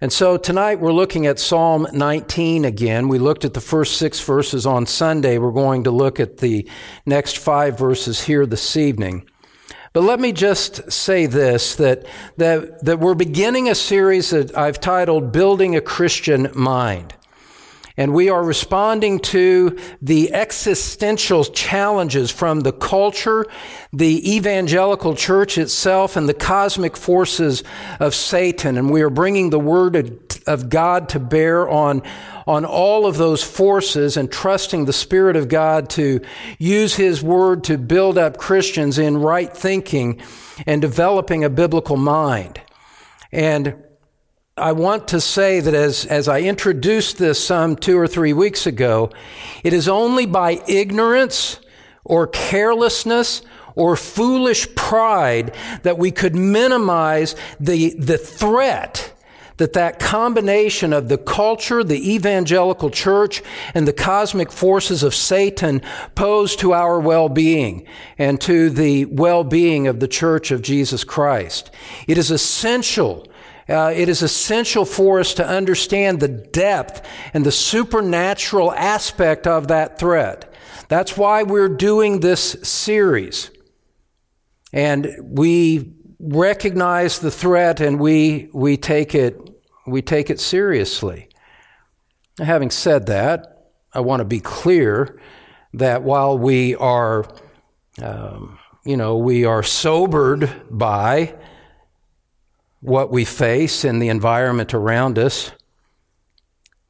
And 0.00 0.12
so 0.12 0.36
tonight 0.36 0.78
we're 0.78 0.92
looking 0.92 1.26
at 1.26 1.40
Psalm 1.40 1.84
19 1.92 2.64
again. 2.64 3.08
We 3.08 3.18
looked 3.18 3.44
at 3.44 3.54
the 3.54 3.60
first 3.60 3.96
six 3.96 4.20
verses 4.20 4.66
on 4.66 4.86
Sunday. 4.86 5.38
We're 5.38 5.50
going 5.50 5.82
to 5.82 5.90
look 5.90 6.20
at 6.20 6.38
the 6.38 6.68
next 7.06 7.38
five 7.38 7.76
verses 7.76 8.20
here 8.26 8.46
this 8.46 8.76
evening. 8.76 9.28
But 9.92 10.04
let 10.04 10.20
me 10.20 10.30
just 10.30 10.92
say 10.92 11.26
this 11.26 11.74
that, 11.74 12.06
that, 12.36 12.84
that 12.84 13.00
we're 13.00 13.16
beginning 13.16 13.68
a 13.68 13.74
series 13.74 14.30
that 14.30 14.56
I've 14.56 14.78
titled 14.78 15.32
Building 15.32 15.74
a 15.74 15.80
Christian 15.80 16.52
Mind. 16.54 17.14
And 17.98 18.12
we 18.12 18.28
are 18.28 18.44
responding 18.44 19.20
to 19.20 19.78
the 20.02 20.34
existential 20.34 21.44
challenges 21.44 22.30
from 22.30 22.60
the 22.60 22.72
culture, 22.72 23.46
the 23.90 24.34
evangelical 24.34 25.14
church 25.14 25.56
itself, 25.56 26.14
and 26.14 26.28
the 26.28 26.34
cosmic 26.34 26.94
forces 26.94 27.64
of 27.98 28.14
Satan. 28.14 28.76
And 28.76 28.90
we 28.90 29.00
are 29.00 29.08
bringing 29.08 29.48
the 29.48 29.58
word 29.58 30.20
of 30.46 30.68
God 30.68 31.08
to 31.10 31.18
bear 31.18 31.66
on, 31.68 32.02
on 32.46 32.66
all 32.66 33.06
of 33.06 33.16
those 33.16 33.42
forces 33.42 34.18
and 34.18 34.30
trusting 34.30 34.84
the 34.84 34.92
Spirit 34.92 35.34
of 35.34 35.48
God 35.48 35.88
to 35.90 36.20
use 36.58 36.96
His 36.96 37.22
word 37.22 37.64
to 37.64 37.78
build 37.78 38.18
up 38.18 38.36
Christians 38.36 38.98
in 38.98 39.16
right 39.16 39.50
thinking 39.50 40.20
and 40.66 40.82
developing 40.82 41.44
a 41.44 41.50
biblical 41.50 41.96
mind. 41.96 42.60
And 43.32 43.82
I 44.58 44.72
want 44.72 45.08
to 45.08 45.20
say 45.20 45.60
that 45.60 45.74
as, 45.74 46.06
as 46.06 46.28
I 46.28 46.40
introduced 46.40 47.18
this 47.18 47.44
some 47.44 47.76
two 47.76 47.98
or 47.98 48.08
three 48.08 48.32
weeks 48.32 48.66
ago, 48.66 49.10
it 49.62 49.74
is 49.74 49.86
only 49.86 50.24
by 50.24 50.62
ignorance 50.66 51.60
or 52.04 52.26
carelessness 52.26 53.42
or 53.74 53.96
foolish 53.96 54.74
pride 54.74 55.54
that 55.82 55.98
we 55.98 56.10
could 56.10 56.34
minimize 56.34 57.36
the, 57.60 57.96
the 57.98 58.16
threat 58.16 59.12
that 59.58 59.74
that 59.74 60.00
combination 60.00 60.94
of 60.94 61.10
the 61.10 61.18
culture, 61.18 61.84
the 61.84 62.14
evangelical 62.14 62.88
church, 62.88 63.42
and 63.74 63.86
the 63.86 63.92
cosmic 63.92 64.50
forces 64.50 65.02
of 65.02 65.14
Satan 65.14 65.82
pose 66.14 66.56
to 66.56 66.72
our 66.72 66.98
well-being 66.98 67.86
and 68.16 68.40
to 68.40 68.70
the 68.70 69.04
well-being 69.04 69.86
of 69.86 70.00
the 70.00 70.08
church 70.08 70.50
of 70.50 70.62
Jesus 70.62 71.04
Christ. 71.04 71.70
It 72.06 72.16
is 72.16 72.30
essential 72.30 73.26
uh, 73.68 73.92
it 73.94 74.08
is 74.08 74.22
essential 74.22 74.84
for 74.84 75.18
us 75.18 75.34
to 75.34 75.46
understand 75.46 76.20
the 76.20 76.28
depth 76.28 77.06
and 77.34 77.44
the 77.44 77.52
supernatural 77.52 78.72
aspect 78.72 79.46
of 79.46 79.68
that 79.68 79.98
threat. 79.98 80.52
That's 80.88 81.16
why 81.16 81.42
we're 81.42 81.68
doing 81.68 82.20
this 82.20 82.56
series. 82.62 83.50
And 84.72 85.16
we 85.22 85.92
recognize 86.20 87.18
the 87.18 87.30
threat 87.30 87.80
and 87.80 87.98
we, 87.98 88.50
we, 88.52 88.76
take, 88.76 89.14
it, 89.14 89.38
we 89.86 90.00
take 90.00 90.30
it 90.30 90.38
seriously. 90.38 91.28
Having 92.38 92.70
said 92.70 93.06
that, 93.06 93.70
I 93.92 94.00
want 94.00 94.20
to 94.20 94.24
be 94.24 94.40
clear 94.40 95.20
that 95.74 96.02
while 96.02 96.38
we 96.38 96.74
are, 96.76 97.26
um, 98.00 98.58
you 98.84 98.96
know, 98.96 99.16
we 99.16 99.44
are 99.44 99.62
sobered 99.62 100.50
by 100.70 101.34
what 102.86 103.10
we 103.10 103.24
face 103.24 103.84
and 103.84 104.00
the 104.00 104.08
environment 104.08 104.72
around 104.72 105.18
us. 105.18 105.50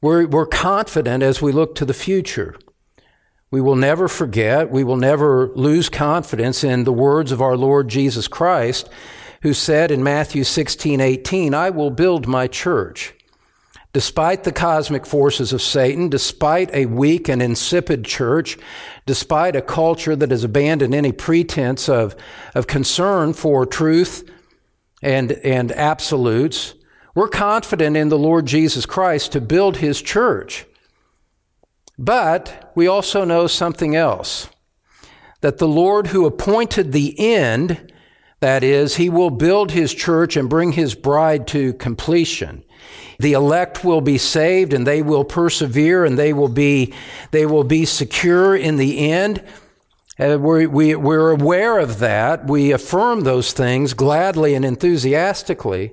We're, 0.02 0.26
we're 0.26 0.46
confident 0.46 1.22
as 1.22 1.40
we 1.40 1.52
look 1.52 1.74
to 1.76 1.86
the 1.86 1.94
future. 1.94 2.54
We 3.50 3.62
will 3.62 3.76
never 3.76 4.06
forget, 4.06 4.70
we 4.70 4.84
will 4.84 4.98
never 4.98 5.48
lose 5.54 5.88
confidence 5.88 6.62
in 6.62 6.84
the 6.84 6.92
words 6.92 7.32
of 7.32 7.40
our 7.40 7.56
Lord 7.56 7.88
Jesus 7.88 8.28
Christ, 8.28 8.90
who 9.40 9.54
said 9.54 9.90
in 9.90 10.02
Matthew 10.02 10.44
16, 10.44 11.00
18, 11.00 11.54
I 11.54 11.70
will 11.70 11.90
build 11.90 12.26
my 12.26 12.46
church. 12.46 13.14
Despite 13.94 14.44
the 14.44 14.52
cosmic 14.52 15.06
forces 15.06 15.54
of 15.54 15.62
Satan, 15.62 16.10
despite 16.10 16.74
a 16.74 16.84
weak 16.84 17.28
and 17.30 17.40
insipid 17.40 18.04
church, 18.04 18.58
despite 19.06 19.56
a 19.56 19.62
culture 19.62 20.14
that 20.14 20.30
has 20.30 20.44
abandoned 20.44 20.94
any 20.94 21.12
pretense 21.12 21.88
of, 21.88 22.14
of 22.54 22.66
concern 22.66 23.32
for 23.32 23.64
truth 23.64 24.30
and, 25.06 25.32
and 25.44 25.70
absolutes. 25.70 26.74
We're 27.14 27.28
confident 27.28 27.96
in 27.96 28.08
the 28.08 28.18
Lord 28.18 28.46
Jesus 28.46 28.86
Christ 28.86 29.30
to 29.32 29.40
build 29.40 29.76
his 29.76 30.02
church. 30.02 30.66
But 31.96 32.72
we 32.74 32.88
also 32.88 33.24
know 33.24 33.46
something 33.46 33.94
else 33.94 34.50
that 35.42 35.58
the 35.58 35.68
Lord 35.68 36.08
who 36.08 36.26
appointed 36.26 36.90
the 36.90 37.14
end, 37.20 37.92
that 38.40 38.64
is, 38.64 38.96
he 38.96 39.08
will 39.08 39.30
build 39.30 39.70
his 39.70 39.94
church 39.94 40.36
and 40.36 40.50
bring 40.50 40.72
his 40.72 40.96
bride 40.96 41.46
to 41.48 41.72
completion. 41.74 42.64
The 43.20 43.34
elect 43.34 43.84
will 43.84 44.00
be 44.00 44.18
saved 44.18 44.72
and 44.72 44.84
they 44.86 45.02
will 45.02 45.24
persevere 45.24 46.04
and 46.04 46.18
they 46.18 46.32
will 46.32 46.48
be, 46.48 46.92
they 47.30 47.46
will 47.46 47.64
be 47.64 47.84
secure 47.84 48.56
in 48.56 48.76
the 48.76 49.10
end. 49.10 49.42
Uh, 50.18 50.38
we, 50.40 50.66
we, 50.66 50.94
we're 50.94 51.30
aware 51.30 51.78
of 51.78 51.98
that. 51.98 52.46
We 52.46 52.72
affirm 52.72 53.20
those 53.20 53.52
things 53.52 53.92
gladly 53.92 54.54
and 54.54 54.64
enthusiastically. 54.64 55.92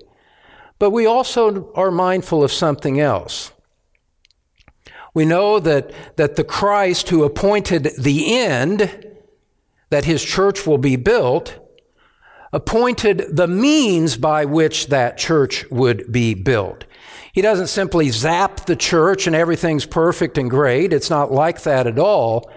But 0.80 0.92
we 0.92 1.06
also 1.06 1.72
are 1.74 1.92
mindful 1.92 2.44
of 2.44 2.52
something 2.52 3.00
else. 3.00 3.52
We 5.14 5.26
know 5.26 5.60
that, 5.60 5.92
that 6.18 6.36
the 6.36 6.44
Christ 6.44 7.10
who 7.10 7.24
appointed 7.24 7.92
the 7.98 8.36
end, 8.38 9.08
that 9.90 10.06
his 10.06 10.24
church 10.24 10.66
will 10.66 10.80
be 10.80 10.96
built, 10.96 11.60
appointed 12.52 13.26
the 13.30 13.48
means 13.48 14.16
by 14.16 14.46
which 14.46 14.88
that 14.88 15.18
church 15.18 15.70
would 15.70 16.12
be 16.12 16.34
built. 16.34 16.86
He 17.34 17.42
doesn't 17.42 17.68
simply 17.68 18.10
zap 18.10 18.66
the 18.66 18.76
church 18.76 19.26
and 19.28 19.36
everything's 19.36 19.86
perfect 19.86 20.38
and 20.38 20.50
great. 20.50 20.94
It's 20.94 21.10
not 21.10 21.32
like 21.32 21.64
that 21.64 21.88
at 21.88 22.00
all. 22.00 22.50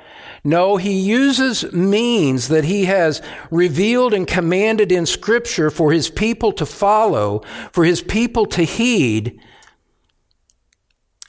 No, 0.47 0.76
he 0.76 0.93
uses 0.93 1.73
means 1.73 2.47
that 2.47 2.67
he 2.67 2.85
has 2.85 3.21
revealed 3.50 4.15
and 4.15 4.29
commanded 4.29 4.93
in 4.93 5.05
Scripture 5.05 5.71
for 5.71 5.91
his 5.91 6.09
people 6.09 6.53
to 6.53 6.65
follow, 6.65 7.43
for 7.73 7.85
his 7.85 8.00
people 8.00 8.47
to 8.47 8.62
heed. 8.62 9.41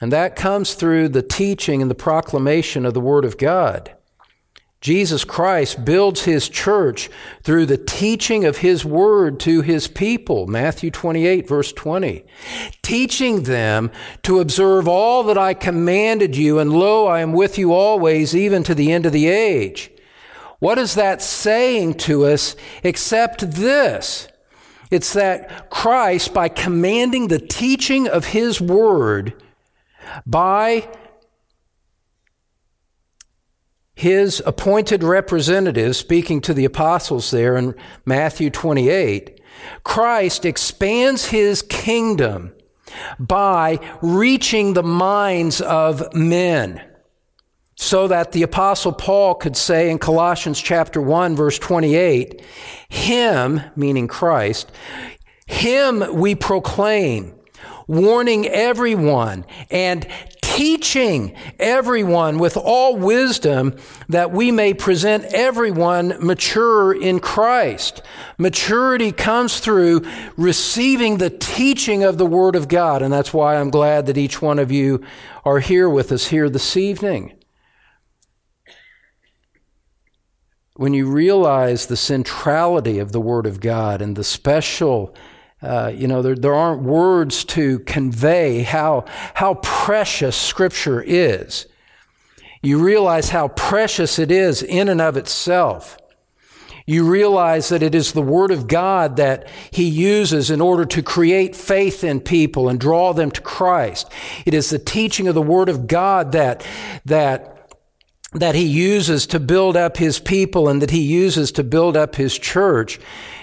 And 0.00 0.12
that 0.12 0.36
comes 0.36 0.74
through 0.74 1.08
the 1.08 1.22
teaching 1.22 1.82
and 1.82 1.90
the 1.90 1.96
proclamation 1.96 2.86
of 2.86 2.94
the 2.94 3.00
Word 3.00 3.24
of 3.24 3.36
God. 3.36 3.92
Jesus 4.80 5.24
Christ 5.24 5.84
builds 5.84 6.22
his 6.22 6.48
church 6.48 7.10
through 7.42 7.66
the 7.66 7.76
teaching 7.76 8.44
of 8.44 8.58
his 8.58 8.84
word 8.84 9.40
to 9.40 9.60
his 9.62 9.88
people. 9.88 10.46
Matthew 10.46 10.90
28 10.90 11.48
verse 11.48 11.72
20. 11.72 12.24
Teaching 12.82 13.42
them 13.42 13.90
to 14.22 14.38
observe 14.38 14.86
all 14.86 15.24
that 15.24 15.36
I 15.36 15.54
commanded 15.54 16.36
you, 16.36 16.60
and 16.60 16.72
lo, 16.72 17.06
I 17.06 17.20
am 17.20 17.32
with 17.32 17.58
you 17.58 17.72
always, 17.72 18.36
even 18.36 18.62
to 18.64 18.74
the 18.74 18.92
end 18.92 19.04
of 19.04 19.12
the 19.12 19.26
age. 19.26 19.90
What 20.60 20.78
is 20.78 20.94
that 20.94 21.22
saying 21.22 21.94
to 21.94 22.24
us 22.24 22.54
except 22.84 23.50
this? 23.52 24.28
It's 24.90 25.12
that 25.12 25.70
Christ, 25.70 26.32
by 26.32 26.48
commanding 26.48 27.28
the 27.28 27.40
teaching 27.40 28.08
of 28.08 28.26
his 28.26 28.60
word, 28.60 29.34
by 30.24 30.88
his 33.98 34.40
appointed 34.46 35.02
representative, 35.02 35.96
speaking 35.96 36.40
to 36.40 36.54
the 36.54 36.64
apostles 36.64 37.32
there 37.32 37.56
in 37.56 37.74
Matthew 38.04 38.48
28, 38.48 39.40
Christ 39.82 40.44
expands 40.44 41.26
his 41.26 41.62
kingdom 41.62 42.52
by 43.18 43.80
reaching 44.00 44.74
the 44.74 44.84
minds 44.84 45.60
of 45.60 46.14
men. 46.14 46.80
So 47.74 48.06
that 48.06 48.30
the 48.30 48.44
apostle 48.44 48.92
Paul 48.92 49.34
could 49.34 49.56
say 49.56 49.90
in 49.90 49.98
Colossians 49.98 50.60
chapter 50.60 51.02
1 51.02 51.34
verse 51.34 51.58
28, 51.58 52.40
him, 52.88 53.62
meaning 53.74 54.06
Christ, 54.06 54.70
him 55.44 56.04
we 56.14 56.36
proclaim, 56.36 57.34
warning 57.88 58.46
everyone 58.46 59.44
and 59.72 60.06
teaching 60.58 61.32
everyone 61.60 62.36
with 62.36 62.56
all 62.56 62.96
wisdom 62.96 63.72
that 64.08 64.32
we 64.32 64.50
may 64.50 64.74
present 64.74 65.24
everyone 65.26 66.12
mature 66.20 66.92
in 67.00 67.20
Christ. 67.20 68.02
Maturity 68.38 69.12
comes 69.12 69.60
through 69.60 70.04
receiving 70.36 71.18
the 71.18 71.30
teaching 71.30 72.02
of 72.02 72.18
the 72.18 72.26
Word 72.26 72.56
of 72.56 72.66
God, 72.66 73.02
and 73.02 73.12
that's 73.12 73.32
why 73.32 73.54
I'm 73.54 73.70
glad 73.70 74.06
that 74.06 74.18
each 74.18 74.42
one 74.42 74.58
of 74.58 74.72
you 74.72 75.00
are 75.44 75.60
here 75.60 75.88
with 75.88 76.10
us 76.10 76.26
here 76.26 76.50
this 76.50 76.76
evening. 76.76 77.38
When 80.74 80.92
you 80.92 81.08
realize 81.08 81.86
the 81.86 81.96
centrality 81.96 82.98
of 82.98 83.12
the 83.12 83.20
Word 83.20 83.46
of 83.46 83.60
God 83.60 84.02
and 84.02 84.16
the 84.16 84.24
special 84.24 85.14
uh, 85.60 85.92
you 85.94 86.06
know, 86.06 86.22
there, 86.22 86.36
there 86.36 86.54
aren't 86.54 86.82
words 86.82 87.44
to 87.44 87.80
convey 87.80 88.62
how, 88.62 89.04
how 89.34 89.54
precious 89.54 90.36
Scripture 90.36 91.02
is. 91.02 91.66
You 92.62 92.78
realize 92.82 93.30
how 93.30 93.48
precious 93.48 94.18
it 94.18 94.30
is 94.30 94.62
in 94.62 94.88
and 94.88 95.00
of 95.00 95.16
itself. 95.16 95.96
You 96.86 97.06
realize 97.06 97.68
that 97.68 97.82
it 97.82 97.94
is 97.94 98.12
the 98.12 98.22
Word 98.22 98.50
of 98.50 98.66
God 98.66 99.16
that 99.16 99.46
He 99.70 99.86
uses 99.86 100.50
in 100.50 100.60
order 100.60 100.86
to 100.86 101.02
create 101.02 101.54
faith 101.54 102.02
in 102.02 102.20
people 102.20 102.68
and 102.68 102.80
draw 102.80 103.12
them 103.12 103.30
to 103.32 103.40
Christ. 103.42 104.10
It 104.46 104.54
is 104.54 104.70
the 104.70 104.78
teaching 104.78 105.28
of 105.28 105.34
the 105.34 105.42
Word 105.42 105.68
of 105.68 105.86
God 105.86 106.32
that, 106.32 106.66
that 107.04 107.57
that 108.32 108.54
he 108.54 108.64
uses 108.64 109.26
to 109.26 109.40
build 109.40 109.76
up 109.76 109.96
his 109.96 110.18
people 110.20 110.68
and 110.68 110.82
that 110.82 110.90
he 110.90 111.00
uses 111.00 111.50
to 111.52 111.64
build 111.64 111.96
up 111.96 112.16
his 112.16 112.38
church 112.38 113.00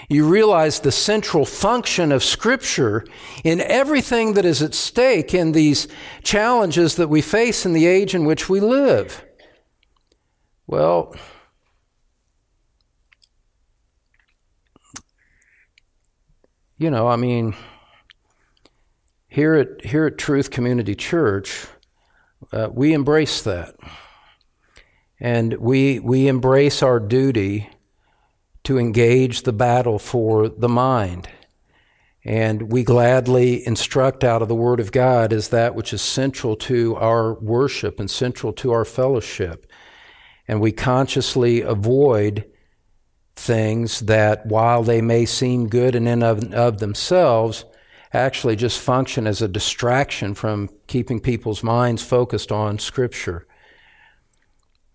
you 0.08 0.26
realize 0.26 0.80
the 0.80 0.92
central 0.92 1.44
function 1.44 2.12
of 2.12 2.22
Scripture 2.22 3.04
in 3.42 3.60
everything 3.60 4.34
that 4.34 4.44
is 4.44 4.62
at 4.62 4.74
stake 4.74 5.34
in 5.34 5.52
these 5.52 5.88
challenges 6.22 6.94
that 6.96 7.08
we 7.08 7.20
face 7.20 7.66
in 7.66 7.72
the 7.72 7.86
age 7.86 8.14
in 8.14 8.24
which 8.24 8.48
we 8.48 8.60
live. 8.60 9.24
Well, 10.66 11.14
you 16.76 16.90
know, 16.90 17.08
I 17.08 17.16
mean, 17.16 17.56
here 19.28 19.54
at, 19.54 19.84
here 19.84 20.06
at 20.06 20.18
Truth 20.18 20.50
Community 20.50 20.94
Church, 20.94 21.66
uh, 22.52 22.68
we 22.72 22.92
embrace 22.92 23.42
that. 23.42 23.74
And 25.18 25.54
we, 25.54 25.98
we 25.98 26.28
embrace 26.28 26.82
our 26.82 27.00
duty 27.00 27.70
to 28.64 28.78
engage 28.78 29.42
the 29.42 29.52
battle 29.52 29.98
for 29.98 30.48
the 30.48 30.68
mind. 30.68 31.28
And 32.24 32.72
we 32.72 32.82
gladly 32.82 33.64
instruct 33.64 34.24
out 34.24 34.42
of 34.42 34.48
the 34.48 34.54
Word 34.54 34.80
of 34.80 34.90
God 34.90 35.32
as 35.32 35.50
that 35.50 35.76
which 35.76 35.92
is 35.92 36.02
central 36.02 36.56
to 36.56 36.96
our 36.96 37.34
worship 37.34 38.00
and 38.00 38.10
central 38.10 38.52
to 38.54 38.72
our 38.72 38.84
fellowship. 38.84 39.70
And 40.48 40.60
we 40.60 40.72
consciously 40.72 41.60
avoid 41.60 42.44
things 43.36 44.00
that, 44.00 44.46
while 44.46 44.82
they 44.82 45.00
may 45.00 45.24
seem 45.24 45.68
good 45.68 45.94
in 45.94 46.08
and 46.08 46.24
of, 46.24 46.52
of 46.52 46.78
themselves, 46.78 47.64
actually 48.12 48.56
just 48.56 48.80
function 48.80 49.26
as 49.26 49.40
a 49.40 49.48
distraction 49.48 50.34
from 50.34 50.70
keeping 50.88 51.20
people's 51.20 51.62
minds 51.62 52.02
focused 52.02 52.50
on 52.50 52.78
Scripture. 52.78 53.46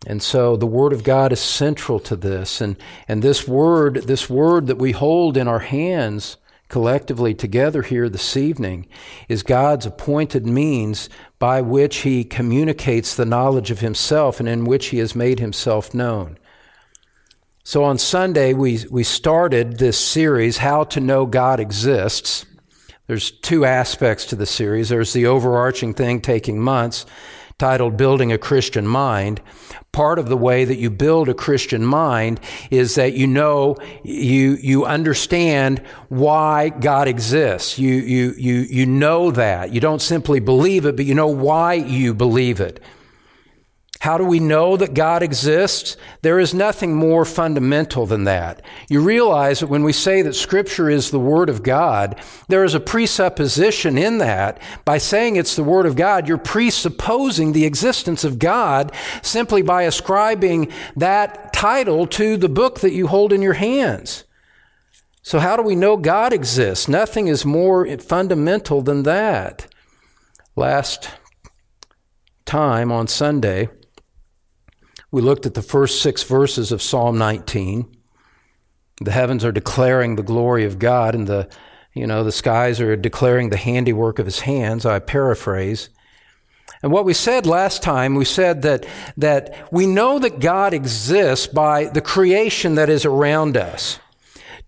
And 0.08 0.24
so 0.24 0.56
the 0.56 0.66
Word 0.66 0.94
of 0.94 1.04
God 1.04 1.32
is 1.32 1.40
central 1.40 2.00
to 2.02 2.16
this. 2.16 2.60
And, 2.60 2.76
and 3.08 3.22
this 3.22 3.48
Word, 3.48 3.96
this 4.08 4.30
Word 4.30 4.68
that 4.68 4.78
we 4.78 4.94
hold 4.94 5.38
in 5.38 5.48
our 5.48 5.60
hands 5.60 6.38
collectively 6.70 7.34
together 7.34 7.82
here 7.82 8.08
this 8.10 8.38
evening 8.38 8.88
is 9.28 9.44
God's 9.44 9.86
appointed 9.86 10.46
means 10.48 11.10
by 11.38 11.62
which 11.62 11.98
He 11.98 12.24
communicates 12.24 13.16
the 13.16 13.26
knowledge 13.26 13.70
of 13.70 13.82
Himself 13.82 14.40
and 14.40 14.50
in 14.50 14.66
which 14.66 14.88
He 14.88 14.98
has 14.98 15.16
made 15.16 15.40
Himself 15.40 15.94
known. 15.94 16.38
So 17.64 17.84
on 17.84 18.00
Sunday, 18.00 18.54
we, 18.54 18.86
we 18.90 19.04
started 19.04 19.78
this 19.78 20.00
series, 20.00 20.58
How 20.58 20.84
to 20.86 21.00
Know 21.00 21.28
God 21.28 21.60
Exists. 21.60 22.46
There's 23.06 23.30
two 23.30 23.66
aspects 23.66 24.26
to 24.28 24.36
the 24.36 24.48
series. 24.48 24.90
There's 24.90 25.14
the 25.14 25.28
overarching 25.28 25.94
thing 25.94 26.22
taking 26.22 26.60
months 26.60 27.06
titled 27.62 27.96
Building 27.96 28.32
a 28.32 28.40
Christian 28.40 28.88
Mind. 28.88 29.40
Part 29.92 30.18
of 30.18 30.30
the 30.30 30.36
way 30.36 30.66
that 30.66 30.78
you 30.78 30.90
build 30.90 31.30
a 31.30 31.36
Christian 31.36 31.86
mind 31.86 32.40
is 32.72 32.96
that 32.96 33.14
you 33.14 33.28
know, 33.28 33.78
you, 34.02 34.58
you 34.60 34.84
understand 34.84 35.78
why 36.10 36.70
God 36.70 37.08
exists. 37.08 37.78
You, 37.78 37.94
you, 37.94 38.34
you, 38.36 38.56
you 38.62 38.88
know 38.88 39.30
that. 39.30 39.72
You 39.72 39.80
don't 39.80 40.02
simply 40.02 40.40
believe 40.40 40.88
it, 40.88 40.96
but 40.96 41.06
you 41.06 41.14
know 41.14 41.28
why 41.28 41.76
you 41.76 42.16
believe 42.16 42.60
it. 42.60 42.80
How 44.02 44.18
do 44.18 44.26
we 44.26 44.40
know 44.40 44.78
that 44.78 44.96
God 44.96 45.22
exists? 45.22 45.96
There 46.24 46.40
is 46.40 46.56
nothing 46.56 46.96
more 46.96 47.24
fundamental 47.24 48.08
than 48.08 48.24
that. 48.24 48.64
You 48.90 49.00
realize 49.00 49.60
that 49.60 49.68
when 49.68 49.84
we 49.84 49.94
say 49.94 50.24
that 50.24 50.34
Scripture 50.34 50.90
is 50.90 51.12
the 51.12 51.20
Word 51.20 51.50
of 51.50 51.62
God, 51.62 52.20
there 52.48 52.64
is 52.64 52.74
a 52.74 52.80
presupposition 52.80 54.00
in 54.00 54.18
that. 54.18 54.60
By 54.86 54.98
saying 54.98 55.36
it's 55.36 55.56
the 55.56 55.64
Word 55.64 55.86
of 55.86 55.96
God, 55.96 56.28
you're 56.28 56.40
presupposing 56.40 57.54
the 57.54 57.64
existence 57.64 58.24
of 58.24 58.40
God 58.40 58.92
simply 59.22 59.62
by 59.62 59.84
ascribing 59.84 60.72
that 60.96 61.54
title 61.54 62.08
to 62.08 62.38
the 62.38 62.50
book 62.50 62.80
that 62.80 62.94
you 62.94 63.06
hold 63.06 63.32
in 63.32 63.44
your 63.44 63.54
hands. 63.54 64.24
So, 65.22 65.38
how 65.38 65.56
do 65.56 65.62
we 65.62 65.76
know 65.76 65.96
God 65.96 66.34
exists? 66.34 66.88
Nothing 66.88 67.28
is 67.28 67.46
more 67.46 67.86
fundamental 68.00 68.82
than 68.82 69.04
that. 69.04 69.68
Last 70.56 71.08
time 72.46 72.92
on 72.92 73.08
Sunday, 73.08 73.70
we 75.12 75.22
looked 75.22 75.46
at 75.46 75.54
the 75.54 75.62
first 75.62 76.02
six 76.02 76.24
verses 76.24 76.72
of 76.72 76.82
Psalm 76.82 77.18
19. 77.18 77.86
The 79.02 79.12
heavens 79.12 79.44
are 79.44 79.52
declaring 79.52 80.16
the 80.16 80.24
glory 80.24 80.64
of 80.64 80.80
God, 80.80 81.14
and 81.14 81.28
the 81.28 81.50
you 81.94 82.08
know 82.08 82.24
the 82.24 82.32
skies 82.32 82.80
are 82.80 82.96
declaring 82.96 83.50
the 83.50 83.58
handiwork 83.58 84.20
of 84.20 84.26
His 84.26 84.42
hands. 84.42 84.86
I 84.86 85.00
paraphrase. 85.00 85.90
And 86.84 86.92
what 86.92 87.06
we 87.06 87.14
said 87.14 87.46
last 87.46 87.84
time, 87.84 88.16
we 88.16 88.26
said 88.26 88.64
that, 88.64 88.88
that 89.18 89.72
we 89.72 89.86
know 89.86 90.18
that 90.18 90.40
God 90.40 90.74
exists 90.74 91.46
by 91.46 91.86
the 91.86 92.02
creation 92.02 92.74
that 92.74 92.90
is 92.90 93.06
around 93.06 93.56
us. 93.56 94.00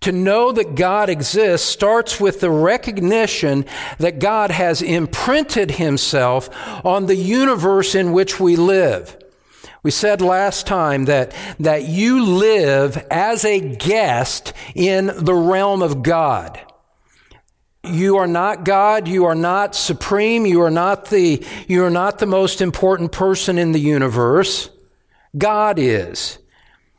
To 0.02 0.12
know 0.12 0.52
that 0.52 0.76
God 0.76 1.08
exists 1.08 1.68
starts 1.68 2.20
with 2.20 2.40
the 2.40 2.50
recognition 2.50 3.64
that 3.98 4.20
God 4.20 4.52
has 4.52 4.80
imprinted 4.80 5.72
himself 5.72 6.48
on 6.84 7.06
the 7.06 7.16
universe 7.16 7.96
in 7.96 8.12
which 8.12 8.38
we 8.38 8.54
live. 8.54 9.16
We 9.84 9.90
said 9.90 10.22
last 10.22 10.66
time 10.66 11.04
that, 11.04 11.34
that 11.60 11.84
you 11.84 12.24
live 12.24 12.96
as 13.10 13.44
a 13.44 13.60
guest 13.60 14.54
in 14.74 15.12
the 15.14 15.34
realm 15.34 15.82
of 15.82 16.02
God. 16.02 16.58
You 17.84 18.16
are 18.16 18.26
not 18.26 18.64
God. 18.64 19.06
You 19.06 19.26
are 19.26 19.34
not 19.34 19.76
supreme. 19.76 20.46
You 20.46 20.62
are 20.62 20.70
not 20.70 21.10
the, 21.10 21.44
you 21.68 21.84
are 21.84 21.90
not 21.90 22.18
the 22.18 22.26
most 22.26 22.62
important 22.62 23.12
person 23.12 23.58
in 23.58 23.72
the 23.72 23.78
universe. 23.78 24.70
God 25.36 25.78
is. 25.78 26.38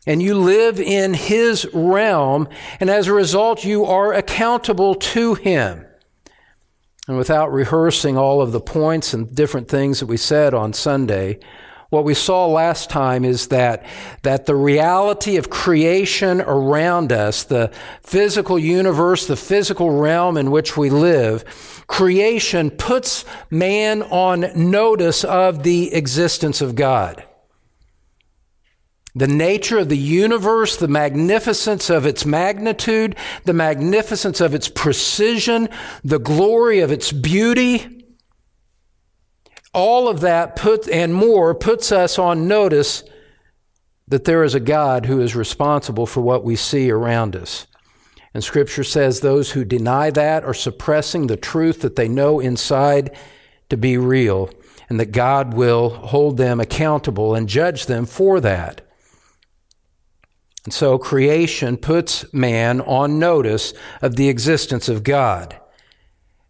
And 0.06 0.22
you 0.22 0.36
live 0.36 0.80
in 0.80 1.16
His 1.16 1.68
realm, 1.74 2.48
and 2.80 2.92
as 2.92 3.08
a 3.08 3.14
result, 3.14 3.66
you 3.66 3.86
are 3.86 4.14
accountable 4.14 4.94
to 4.94 5.34
Him. 5.34 5.88
And 7.08 7.18
without 7.18 7.52
rehearsing 7.52 8.16
all 8.16 8.44
of 8.44 8.52
the 8.52 8.62
points 8.62 9.12
and 9.16 9.34
different 9.34 9.68
things 9.68 10.00
that 10.02 10.06
we 10.06 10.18
said 10.18 10.54
on 10.54 10.74
Sunday, 10.74 11.40
what 11.90 12.04
we 12.04 12.14
saw 12.14 12.48
last 12.48 12.90
time 12.90 13.24
is 13.24 13.48
that, 13.48 13.86
that 14.24 14.46
the 14.46 14.56
reality 14.56 15.38
of 15.38 15.50
creation 15.50 16.42
around 16.42 17.12
us, 17.12 17.44
the 17.44 17.72
physical 18.02 18.58
universe, 18.58 19.28
the 19.28 19.36
physical 19.36 19.92
realm 19.92 20.36
in 20.36 20.50
which 20.50 20.76
we 20.76 20.90
live, 20.90 21.84
creation 21.88 22.72
puts 22.72 23.24
man 23.52 24.02
on 24.04 24.48
notice 24.56 25.24
of 25.24 25.64
the 25.64 25.94
existence 25.94 26.60
of 26.60 26.76
God. 26.76 27.24
The 29.18 29.28
nature 29.28 29.78
of 29.78 29.88
the 29.88 29.98
universe, 29.98 30.76
the 30.76 30.90
magnificence 30.90 31.90
of 31.90 32.06
its 32.06 32.26
magnitude, 32.26 33.16
the 33.46 33.54
magnificence 33.54 34.42
of 34.42 34.54
its 34.54 34.68
precision, 34.68 35.70
the 36.04 36.20
glory 36.20 36.82
of 36.82 36.92
its 36.92 37.14
beauty, 37.14 37.95
all 39.76 40.08
of 40.08 40.22
that 40.22 40.56
put 40.56 40.88
and 40.88 41.14
more 41.14 41.54
puts 41.54 41.92
us 41.92 42.18
on 42.18 42.48
notice 42.48 43.04
that 44.08 44.24
there 44.24 44.44
is 44.44 44.56
a 44.56 44.60
God 44.60 45.06
who 45.06 45.20
is 45.22 45.36
responsible 45.36 46.06
for 46.06 46.22
what 46.22 46.44
we 46.44 46.56
see 46.56 46.90
around 46.90 47.36
us. 47.36 47.68
And 48.34 48.44
scripture 48.44 48.84
says 48.84 49.20
those 49.20 49.52
who 49.52 49.66
deny 49.66 50.10
that 50.12 50.44
are 50.44 50.54
suppressing 50.54 51.28
the 51.28 51.38
truth 51.38 51.82
that 51.82 51.96
they 51.96 52.08
know 52.08 52.40
inside 52.40 53.16
to 53.70 53.78
be 53.78 53.98
real 53.98 54.50
and 54.90 55.00
that 55.00 55.12
God 55.12 55.54
will 55.54 55.90
hold 55.90 56.38
them 56.38 56.60
accountable 56.60 57.36
and 57.36 57.50
judge 57.50 57.86
them 57.86 58.06
for 58.06 58.40
that. 58.40 58.82
And 60.64 60.74
so 60.74 60.98
creation 60.98 61.78
puts 61.78 62.32
man 62.34 62.82
on 62.82 63.20
notice 63.20 63.74
of 64.02 64.16
the 64.16 64.30
existence 64.30 64.88
of 64.88 65.04
God. 65.04 65.60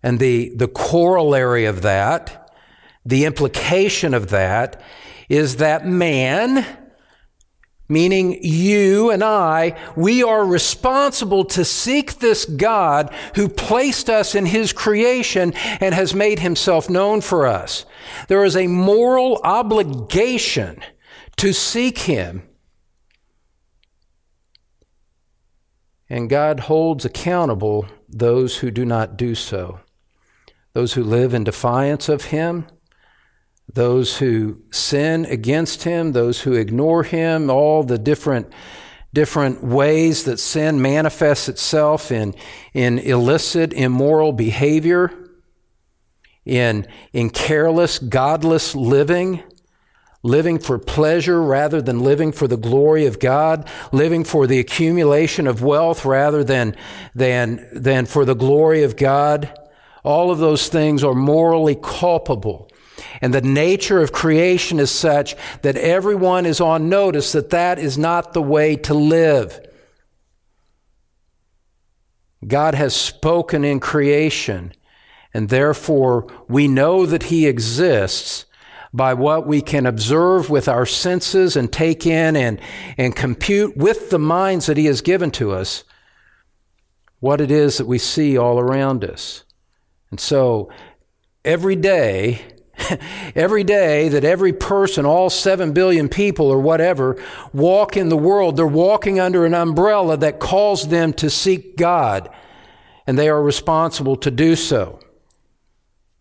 And 0.03 0.19
the, 0.19 0.53
the 0.55 0.67
corollary 0.67 1.65
of 1.65 1.81
that 1.81 2.44
the 3.05 3.25
implication 3.25 4.13
of 4.13 4.29
that 4.29 4.81
is 5.29 5.57
that 5.57 5.85
man, 5.85 6.65
meaning 7.87 8.39
you 8.43 9.11
and 9.11 9.23
I, 9.23 9.77
we 9.95 10.23
are 10.23 10.43
responsible 10.43 11.45
to 11.45 11.63
seek 11.63 12.15
this 12.15 12.45
God 12.45 13.13
who 13.35 13.47
placed 13.47 14.09
us 14.09 14.33
in 14.33 14.47
his 14.47 14.73
creation 14.73 15.53
and 15.79 15.93
has 15.93 16.15
made 16.15 16.39
himself 16.39 16.89
known 16.89 17.21
for 17.21 17.45
us. 17.45 17.85
There 18.27 18.43
is 18.43 18.55
a 18.55 18.67
moral 18.67 19.39
obligation 19.43 20.81
to 21.37 21.53
seek 21.53 21.99
him. 21.99 22.43
And 26.09 26.29
God 26.29 26.61
holds 26.61 27.03
accountable 27.03 27.87
those 28.07 28.57
who 28.57 28.69
do 28.71 28.85
not 28.85 29.17
do 29.17 29.33
so, 29.35 29.79
those 30.73 30.93
who 30.93 31.03
live 31.03 31.33
in 31.33 31.43
defiance 31.43 32.09
of 32.09 32.25
him 32.25 32.67
those 33.71 34.17
who 34.17 34.61
sin 34.71 35.25
against 35.25 35.83
him, 35.83 36.11
those 36.11 36.41
who 36.41 36.53
ignore 36.53 37.03
him, 37.03 37.49
all 37.49 37.83
the 37.83 37.97
different 37.97 38.51
different 39.15 39.63
ways 39.63 40.25
that 40.25 40.37
sin 40.37 40.81
manifests 40.81 41.47
itself 41.47 42.11
in, 42.11 42.35
in 42.73 42.99
illicit, 42.99 43.71
immoral 43.71 44.33
behavior, 44.33 45.09
in, 46.43 46.85
in 47.13 47.29
careless, 47.29 47.97
godless 47.97 48.75
living, 48.75 49.41
living 50.21 50.59
for 50.59 50.77
pleasure 50.77 51.41
rather 51.41 51.81
than 51.81 52.01
living 52.01 52.33
for 52.33 52.45
the 52.45 52.57
glory 52.57 53.05
of 53.05 53.17
God, 53.17 53.67
living 53.93 54.25
for 54.25 54.47
the 54.47 54.59
accumulation 54.59 55.47
of 55.47 55.63
wealth 55.63 56.03
rather 56.03 56.43
than, 56.43 56.75
than, 57.15 57.65
than 57.71 58.05
for 58.05 58.25
the 58.25 58.35
glory 58.35 58.83
of 58.83 58.97
God. 58.97 59.57
All 60.03 60.29
of 60.29 60.39
those 60.39 60.67
things 60.67 61.05
are 61.05 61.15
morally 61.15 61.77
culpable 61.81 62.69
and 63.21 63.33
the 63.33 63.41
nature 63.41 64.01
of 64.01 64.11
creation 64.11 64.79
is 64.79 64.91
such 64.91 65.35
that 65.61 65.77
everyone 65.77 66.45
is 66.45 66.61
on 66.61 66.89
notice 66.89 67.31
that 67.31 67.49
that 67.49 67.79
is 67.79 67.97
not 67.97 68.33
the 68.33 68.41
way 68.41 68.75
to 68.75 68.93
live. 68.93 69.59
God 72.45 72.75
has 72.75 72.95
spoken 72.95 73.63
in 73.63 73.79
creation, 73.79 74.73
and 75.33 75.49
therefore 75.49 76.27
we 76.47 76.67
know 76.67 77.05
that 77.05 77.23
He 77.23 77.47
exists 77.47 78.45
by 78.93 79.13
what 79.13 79.45
we 79.45 79.61
can 79.61 79.85
observe 79.85 80.49
with 80.49 80.69
our 80.69 80.85
senses 80.85 81.57
and 81.57 81.71
take 81.71 82.05
in 82.05 82.35
and, 82.35 82.61
and 82.97 83.15
compute 83.15 83.75
with 83.75 84.09
the 84.09 84.19
minds 84.19 84.67
that 84.67 84.77
He 84.77 84.85
has 84.85 85.01
given 85.01 85.31
to 85.31 85.51
us 85.51 85.83
what 87.19 87.41
it 87.41 87.51
is 87.51 87.77
that 87.77 87.87
we 87.87 87.97
see 87.97 88.37
all 88.37 88.59
around 88.59 89.03
us. 89.03 89.43
And 90.11 90.19
so 90.19 90.69
every 91.43 91.75
day, 91.75 92.41
every 93.35 93.63
day 93.63 94.09
that 94.09 94.23
every 94.23 94.53
person, 94.53 95.05
all 95.05 95.29
7 95.29 95.73
billion 95.73 96.09
people 96.09 96.47
or 96.47 96.59
whatever, 96.59 97.21
walk 97.53 97.97
in 97.97 98.09
the 98.09 98.17
world, 98.17 98.57
they're 98.57 98.67
walking 98.67 99.19
under 99.19 99.45
an 99.45 99.53
umbrella 99.53 100.17
that 100.17 100.39
calls 100.39 100.87
them 100.87 101.13
to 101.13 101.29
seek 101.29 101.77
God, 101.77 102.29
and 103.07 103.17
they 103.17 103.29
are 103.29 103.41
responsible 103.41 104.15
to 104.17 104.31
do 104.31 104.55
so. 104.55 104.99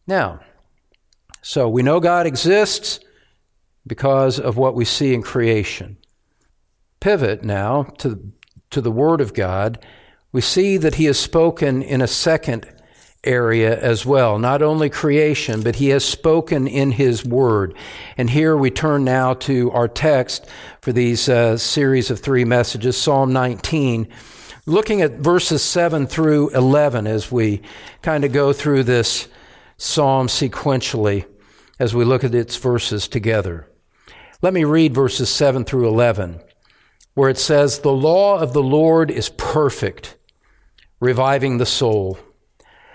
Now, 0.06 0.40
so 1.42 1.68
we 1.68 1.82
know 1.82 2.00
God 2.00 2.26
exists 2.26 3.00
because 3.86 4.38
of 4.40 4.56
what 4.56 4.74
we 4.74 4.84
see 4.84 5.14
in 5.14 5.22
creation. 5.22 5.98
Pivot 7.00 7.44
now 7.44 7.84
to, 7.98 8.32
to 8.70 8.80
the 8.80 8.90
Word 8.90 9.20
of 9.20 9.34
God. 9.34 9.78
We 10.32 10.40
see 10.40 10.76
that 10.78 10.94
He 10.94 11.04
has 11.04 11.18
spoken 11.18 11.82
in 11.82 12.00
a 12.00 12.06
second 12.06 12.66
area 13.24 13.78
as 13.80 14.06
well. 14.06 14.38
Not 14.38 14.62
only 14.62 14.88
creation, 14.90 15.62
but 15.62 15.76
he 15.76 15.88
has 15.88 16.04
spoken 16.04 16.66
in 16.66 16.92
his 16.92 17.24
word. 17.24 17.74
And 18.16 18.30
here 18.30 18.56
we 18.56 18.70
turn 18.70 19.04
now 19.04 19.34
to 19.34 19.70
our 19.72 19.88
text 19.88 20.46
for 20.80 20.92
these 20.92 21.28
uh, 21.28 21.56
series 21.56 22.10
of 22.10 22.20
three 22.20 22.44
messages, 22.44 22.96
Psalm 22.96 23.32
19. 23.32 24.08
Looking 24.66 25.02
at 25.02 25.18
verses 25.18 25.62
7 25.62 26.06
through 26.06 26.48
11 26.50 27.06
as 27.06 27.30
we 27.30 27.60
kind 28.02 28.24
of 28.24 28.32
go 28.32 28.52
through 28.52 28.84
this 28.84 29.28
psalm 29.76 30.28
sequentially 30.28 31.26
as 31.78 31.94
we 31.94 32.04
look 32.04 32.24
at 32.24 32.34
its 32.34 32.56
verses 32.56 33.08
together. 33.08 33.68
Let 34.42 34.54
me 34.54 34.64
read 34.64 34.94
verses 34.94 35.30
7 35.30 35.64
through 35.64 35.88
11, 35.88 36.40
where 37.14 37.30
it 37.30 37.38
says, 37.38 37.78
The 37.78 37.92
law 37.92 38.38
of 38.38 38.52
the 38.52 38.62
Lord 38.62 39.10
is 39.10 39.30
perfect, 39.30 40.16
reviving 41.00 41.58
the 41.58 41.66
soul. 41.66 42.18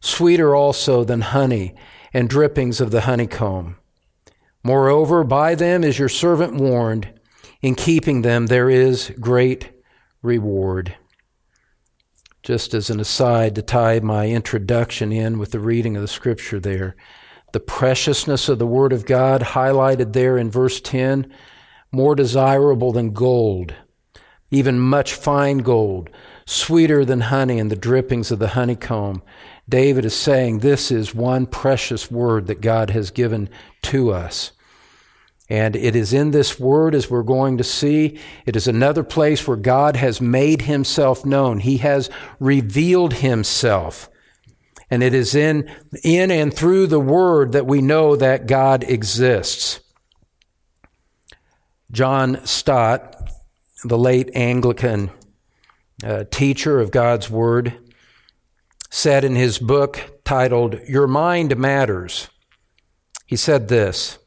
sweeter 0.00 0.54
also 0.54 1.04
than 1.04 1.20
honey 1.20 1.74
and 2.12 2.28
drippings 2.28 2.80
of 2.80 2.90
the 2.90 3.02
honeycomb. 3.02 3.76
Moreover, 4.62 5.22
by 5.22 5.54
them 5.54 5.84
is 5.84 5.98
your 5.98 6.08
servant 6.08 6.54
warned. 6.54 7.12
In 7.62 7.74
keeping 7.74 8.22
them, 8.22 8.46
there 8.46 8.68
is 8.68 9.12
great 9.20 9.70
reward. 10.22 10.96
Just 12.42 12.74
as 12.74 12.90
an 12.90 13.00
aside 13.00 13.54
to 13.54 13.62
tie 13.62 14.00
my 14.00 14.28
introduction 14.28 15.12
in 15.12 15.38
with 15.38 15.50
the 15.50 15.60
reading 15.60 15.96
of 15.96 16.02
the 16.02 16.08
scripture 16.08 16.60
there, 16.60 16.96
the 17.52 17.60
preciousness 17.60 18.48
of 18.48 18.58
the 18.58 18.66
Word 18.66 18.92
of 18.92 19.06
God 19.06 19.40
highlighted 19.40 20.12
there 20.12 20.36
in 20.36 20.50
verse 20.50 20.80
10 20.80 21.32
more 21.92 22.14
desirable 22.14 22.92
than 22.92 23.12
gold, 23.12 23.74
even 24.50 24.78
much 24.78 25.14
fine 25.14 25.58
gold, 25.58 26.10
sweeter 26.44 27.04
than 27.04 27.22
honey 27.22 27.58
and 27.58 27.70
the 27.70 27.76
drippings 27.76 28.30
of 28.30 28.38
the 28.38 28.48
honeycomb. 28.48 29.22
David 29.68 30.04
is 30.04 30.14
saying 30.14 30.58
this 30.58 30.90
is 30.90 31.14
one 31.14 31.46
precious 31.46 32.10
word 32.10 32.46
that 32.46 32.60
God 32.60 32.90
has 32.90 33.10
given 33.10 33.48
to 33.82 34.12
us. 34.12 34.52
And 35.48 35.76
it 35.76 35.94
is 35.94 36.12
in 36.12 36.32
this 36.32 36.58
word, 36.58 36.94
as 36.94 37.08
we're 37.08 37.22
going 37.22 37.56
to 37.58 37.64
see, 37.64 38.18
it 38.46 38.56
is 38.56 38.66
another 38.66 39.04
place 39.04 39.46
where 39.46 39.56
God 39.56 39.96
has 39.96 40.20
made 40.20 40.62
himself 40.62 41.24
known. 41.24 41.58
He 41.60 41.78
has 41.78 42.10
revealed 42.40 43.14
himself. 43.14 44.10
And 44.90 45.02
it 45.02 45.14
is 45.14 45.34
in, 45.34 45.70
in 46.02 46.30
and 46.30 46.54
through 46.54 46.88
the 46.88 47.00
word 47.00 47.52
that 47.52 47.66
we 47.66 47.80
know 47.80 48.16
that 48.16 48.46
God 48.46 48.84
exists. 48.84 49.80
John 51.92 52.44
Stott, 52.44 53.30
the 53.84 53.98
late 53.98 54.30
Anglican 54.34 55.10
uh, 56.04 56.24
teacher 56.30 56.80
of 56.80 56.90
God's 56.90 57.30
Word, 57.30 57.78
said 58.90 59.24
in 59.24 59.34
his 59.34 59.58
book 59.58 60.20
titled 60.24 60.80
Your 60.88 61.06
Mind 61.06 61.56
Matters, 61.56 62.28
he 63.26 63.36
said 63.36 63.68
this. 63.68 64.18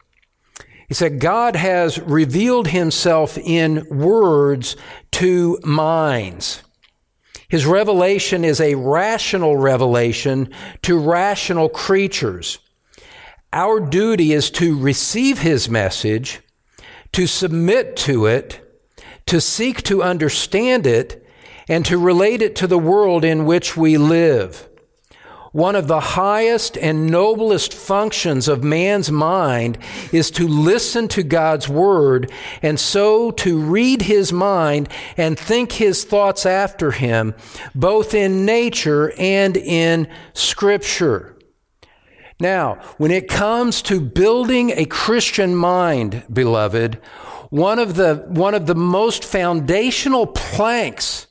He 0.87 0.93
said, 0.95 1.19
God 1.19 1.55
has 1.55 1.99
revealed 1.99 2.69
himself 2.69 3.37
in 3.37 3.85
words 3.89 4.75
to 5.11 5.59
minds. 5.63 6.63
His 7.47 7.65
revelation 7.65 8.43
is 8.43 8.59
a 8.59 8.75
rational 8.75 9.55
revelation 9.55 10.49
to 10.81 10.99
rational 10.99 11.69
creatures. 11.69 12.59
Our 13.53 13.79
duty 13.79 14.33
is 14.33 14.51
to 14.51 14.77
receive 14.77 15.39
his 15.39 15.69
message, 15.69 16.41
to 17.13 17.25
submit 17.25 17.95
to 17.97 18.25
it, 18.25 18.61
to 19.27 19.39
seek 19.39 19.83
to 19.83 20.03
understand 20.03 20.85
it, 20.85 21.18
and 21.69 21.85
to 21.85 21.97
relate 21.97 22.41
it 22.41 22.55
to 22.57 22.67
the 22.67 22.79
world 22.79 23.23
in 23.23 23.45
which 23.45 23.77
we 23.77 23.97
live. 23.97 24.67
One 25.51 25.75
of 25.75 25.87
the 25.87 25.99
highest 25.99 26.77
and 26.77 27.07
noblest 27.07 27.73
functions 27.73 28.47
of 28.47 28.63
man's 28.63 29.09
mind 29.09 29.79
is 30.11 30.29
to 30.31 30.47
listen 30.47 31.07
to 31.09 31.23
God's 31.23 31.67
Word 31.67 32.31
and 32.61 32.79
so 32.79 33.31
to 33.31 33.59
read 33.59 34.03
His 34.03 34.31
mind 34.31 34.89
and 35.17 35.39
think 35.39 35.71
His 35.71 36.03
thoughts 36.03 36.45
after 36.45 36.91
Him, 36.91 37.33
both 37.73 38.13
in 38.13 38.45
nature 38.45 39.11
and 39.17 39.57
in 39.57 40.07
Scripture. 40.33 41.35
Now, 42.39 42.75
when 42.97 43.09
it 43.09 43.27
comes 43.27 43.81
to 43.83 43.99
building 43.99 44.71
a 44.71 44.85
Christian 44.85 45.55
mind, 45.55 46.23
beloved, 46.31 46.99
one 47.49 47.79
of 47.79 47.95
the, 47.95 48.23
one 48.27 48.53
of 48.53 48.67
the 48.67 48.75
most 48.75 49.25
foundational 49.25 50.27
planks 50.27 51.25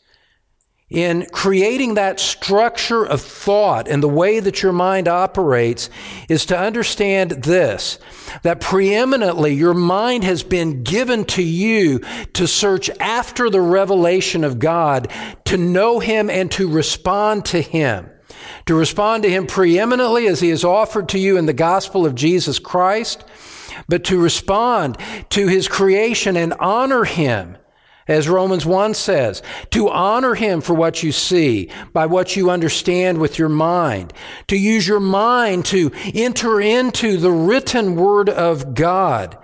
in 0.90 1.26
creating 1.32 1.94
that 1.94 2.18
structure 2.18 3.04
of 3.04 3.20
thought 3.20 3.86
and 3.88 4.02
the 4.02 4.08
way 4.08 4.40
that 4.40 4.62
your 4.62 4.72
mind 4.72 5.06
operates 5.06 5.90
is 6.30 6.46
to 6.46 6.58
understand 6.58 7.30
this 7.30 7.98
that 8.42 8.60
preeminently 8.60 9.54
your 9.54 9.74
mind 9.74 10.24
has 10.24 10.42
been 10.42 10.82
given 10.82 11.24
to 11.24 11.42
you 11.42 11.98
to 12.32 12.46
search 12.46 12.88
after 13.00 13.50
the 13.50 13.60
revelation 13.60 14.44
of 14.44 14.58
God, 14.58 15.12
to 15.44 15.56
know 15.56 15.98
Him 15.98 16.30
and 16.30 16.50
to 16.52 16.70
respond 16.70 17.44
to 17.46 17.60
Him. 17.60 18.10
To 18.66 18.74
respond 18.74 19.22
to 19.22 19.30
Him 19.30 19.46
preeminently 19.46 20.26
as 20.26 20.40
He 20.40 20.50
is 20.50 20.64
offered 20.64 21.08
to 21.10 21.18
you 21.18 21.36
in 21.36 21.46
the 21.46 21.52
gospel 21.52 22.06
of 22.06 22.14
Jesus 22.14 22.58
Christ, 22.58 23.24
but 23.88 24.04
to 24.04 24.20
respond 24.20 24.98
to 25.30 25.48
His 25.48 25.68
creation 25.68 26.36
and 26.36 26.54
honor 26.54 27.04
Him 27.04 27.56
as 28.08 28.28
Romans 28.28 28.66
1 28.66 28.94
says, 28.94 29.42
to 29.70 29.88
honor 29.90 30.34
him 30.34 30.60
for 30.60 30.74
what 30.74 31.02
you 31.02 31.12
see, 31.12 31.70
by 31.92 32.06
what 32.06 32.34
you 32.34 32.50
understand 32.50 33.18
with 33.18 33.38
your 33.38 33.50
mind, 33.50 34.12
to 34.48 34.56
use 34.56 34.88
your 34.88 35.00
mind 35.00 35.66
to 35.66 35.92
enter 36.14 36.60
into 36.60 37.18
the 37.18 37.30
written 37.30 37.94
word 37.94 38.28
of 38.30 38.74
God. 38.74 39.38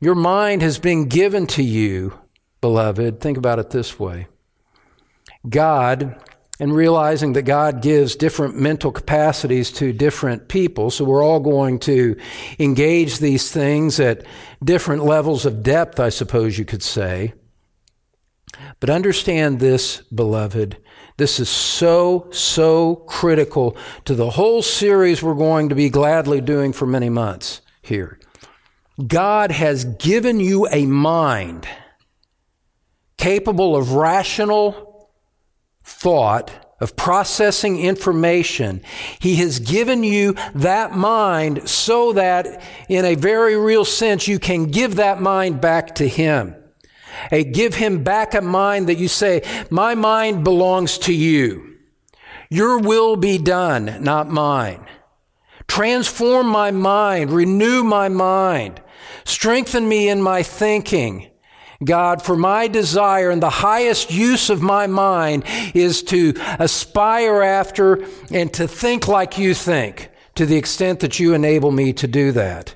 Your 0.00 0.16
mind 0.16 0.62
has 0.62 0.78
been 0.78 1.08
given 1.08 1.46
to 1.48 1.62
you, 1.62 2.18
beloved. 2.60 3.20
Think 3.20 3.38
about 3.38 3.58
it 3.58 3.70
this 3.70 3.98
way 3.98 4.26
God, 5.48 6.20
and 6.60 6.74
realizing 6.74 7.34
that 7.34 7.42
God 7.42 7.82
gives 7.82 8.16
different 8.16 8.56
mental 8.56 8.90
capacities 8.90 9.70
to 9.72 9.92
different 9.92 10.48
people, 10.48 10.90
so 10.90 11.04
we're 11.04 11.22
all 11.22 11.40
going 11.40 11.78
to 11.80 12.16
engage 12.58 13.18
these 13.18 13.50
things 13.50 14.00
at 14.00 14.24
different 14.62 15.04
levels 15.04 15.46
of 15.46 15.62
depth, 15.62 16.00
I 16.00 16.08
suppose 16.08 16.58
you 16.58 16.64
could 16.64 16.82
say. 16.82 17.34
But 18.80 18.90
understand 18.90 19.60
this, 19.60 20.02
beloved. 20.14 20.78
This 21.16 21.40
is 21.40 21.48
so, 21.48 22.28
so 22.30 22.96
critical 23.06 23.76
to 24.04 24.14
the 24.14 24.30
whole 24.30 24.62
series 24.62 25.22
we're 25.22 25.34
going 25.34 25.68
to 25.68 25.74
be 25.74 25.90
gladly 25.90 26.40
doing 26.40 26.72
for 26.72 26.86
many 26.86 27.08
months 27.08 27.60
here. 27.82 28.20
God 29.04 29.50
has 29.50 29.84
given 29.84 30.40
you 30.40 30.68
a 30.70 30.86
mind 30.86 31.68
capable 33.16 33.76
of 33.76 33.92
rational 33.92 35.10
thought, 35.82 36.76
of 36.80 36.94
processing 36.94 37.80
information. 37.80 38.80
He 39.18 39.36
has 39.36 39.58
given 39.58 40.04
you 40.04 40.36
that 40.54 40.92
mind 40.92 41.68
so 41.68 42.12
that, 42.12 42.62
in 42.88 43.04
a 43.04 43.16
very 43.16 43.56
real 43.56 43.84
sense, 43.84 44.28
you 44.28 44.38
can 44.38 44.66
give 44.66 44.94
that 44.96 45.20
mind 45.20 45.60
back 45.60 45.96
to 45.96 46.08
Him. 46.08 46.54
A 47.30 47.44
give 47.44 47.74
him 47.74 48.02
back 48.04 48.34
a 48.34 48.40
mind 48.40 48.88
that 48.88 48.98
you 48.98 49.08
say, 49.08 49.42
my 49.70 49.94
mind 49.94 50.44
belongs 50.44 50.98
to 50.98 51.12
you. 51.12 51.76
Your 52.50 52.78
will 52.78 53.16
be 53.16 53.38
done, 53.38 54.02
not 54.02 54.28
mine. 54.28 54.86
Transform 55.66 56.48
my 56.48 56.70
mind, 56.70 57.30
renew 57.30 57.84
my 57.84 58.08
mind, 58.08 58.80
strengthen 59.24 59.88
me 59.88 60.08
in 60.08 60.22
my 60.22 60.42
thinking. 60.42 61.30
God, 61.84 62.22
for 62.22 62.36
my 62.36 62.66
desire 62.66 63.30
and 63.30 63.42
the 63.42 63.50
highest 63.50 64.10
use 64.10 64.50
of 64.50 64.62
my 64.62 64.86
mind 64.86 65.44
is 65.74 66.02
to 66.04 66.34
aspire 66.58 67.42
after 67.42 68.04
and 68.32 68.52
to 68.54 68.66
think 68.66 69.06
like 69.06 69.38
you 69.38 69.54
think 69.54 70.10
to 70.34 70.46
the 70.46 70.56
extent 70.56 71.00
that 71.00 71.20
you 71.20 71.34
enable 71.34 71.70
me 71.70 71.92
to 71.92 72.08
do 72.08 72.32
that 72.32 72.74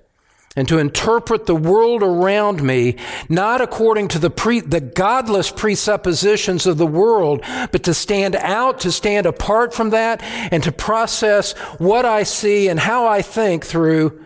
and 0.54 0.68
to 0.68 0.78
interpret 0.78 1.46
the 1.46 1.56
world 1.56 2.02
around 2.02 2.62
me 2.62 2.96
not 3.28 3.60
according 3.60 4.08
to 4.08 4.18
the 4.18 4.30
pre, 4.30 4.60
the 4.60 4.80
godless 4.80 5.50
presuppositions 5.50 6.66
of 6.66 6.78
the 6.78 6.86
world, 6.86 7.42
but 7.70 7.84
to 7.84 7.94
stand 7.94 8.36
out, 8.36 8.80
to 8.80 8.92
stand 8.92 9.26
apart 9.26 9.72
from 9.72 9.90
that, 9.90 10.22
and 10.52 10.62
to 10.62 10.72
process 10.72 11.52
what 11.78 12.04
I 12.04 12.22
see 12.22 12.68
and 12.68 12.80
how 12.80 13.06
I 13.06 13.22
think 13.22 13.64
through 13.64 14.24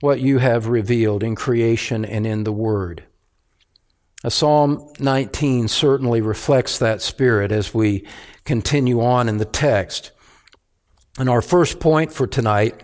what 0.00 0.20
you 0.20 0.38
have 0.38 0.66
revealed 0.66 1.22
in 1.22 1.34
creation 1.34 2.04
and 2.04 2.26
in 2.26 2.44
the 2.44 2.52
Word. 2.52 3.04
A 4.22 4.30
Psalm 4.30 4.90
19 4.98 5.68
certainly 5.68 6.20
reflects 6.20 6.78
that 6.78 7.00
spirit 7.02 7.52
as 7.52 7.72
we 7.72 8.06
continue 8.44 9.02
on 9.02 9.28
in 9.28 9.38
the 9.38 9.44
text. 9.44 10.12
And 11.18 11.28
our 11.28 11.42
first 11.42 11.80
point 11.80 12.12
for 12.12 12.26
tonight 12.26 12.83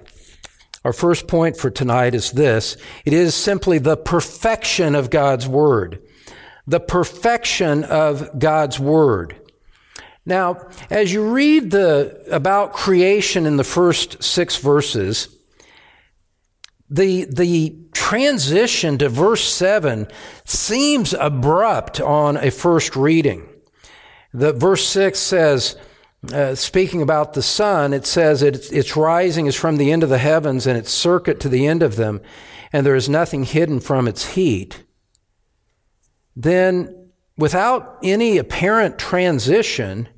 our 0.85 0.93
first 0.93 1.29
point 1.29 1.57
for 1.57 1.71
tonight 1.71 2.15
is 2.15 2.33
this. 2.33 2.77
It 3.05 3.13
is 3.13 3.35
simply 3.35 3.79
the 3.79 3.97
perfection 3.97 4.95
of 4.95 5.11
God's 5.11 5.47
Word. 5.47 6.03
The 6.67 6.81
perfection 6.81 7.85
of 7.85 8.39
God's 8.39 8.81
Word. 8.81 9.37
Now, 10.25 10.69
as 10.89 11.13
you 11.13 11.29
read 11.29 11.71
the, 11.71 12.23
about 12.31 12.73
creation 12.73 13.47
in 13.47 13.57
the 13.57 13.65
first 13.65 14.23
six 14.23 14.57
verses, 14.57 15.37
the, 16.89 17.25
the 17.25 17.77
transition 17.93 18.99
to 18.99 19.09
verse 19.09 19.53
7 19.53 20.09
seems 20.45 21.13
abrupt 21.15 22.01
on 22.01 22.37
a 22.37 22.51
first 22.51 22.97
reading. 22.97 23.49
The 24.33 24.53
verse 24.53 24.87
6 24.89 25.19
says, 25.19 25.77
uh, 26.33 26.55
speaking 26.55 27.01
about 27.01 27.33
the 27.33 27.43
sun, 27.43 27.93
it 27.93 28.07
says 28.07 28.43
its, 28.43 28.71
its 28.71 28.97
rising 28.97 29.47
is 29.47 29.57
from 29.57 29.77
the 29.77 29.91
end 29.91 30.03
of 30.03 30.11
the 30.11 30.19
heavens 30.19 30.67
and 30.67 30.77
its 30.77 30.91
circuit 30.91 31.41
to 31.41 31.49
the 31.49 31.67
end 31.67 31.83
of 31.83 31.97
them, 31.97 32.21
and 32.73 32.85
there 32.85 32.95
is 32.95 33.09
nothing 33.09 33.45
hidden 33.45 33.81
from 33.81 34.07
its 34.07 34.35
heat. 34.35 34.85
Then, 36.37 37.11
without 37.37 37.99
any 38.03 38.37
apparent 38.37 38.99
transition, 38.99 40.09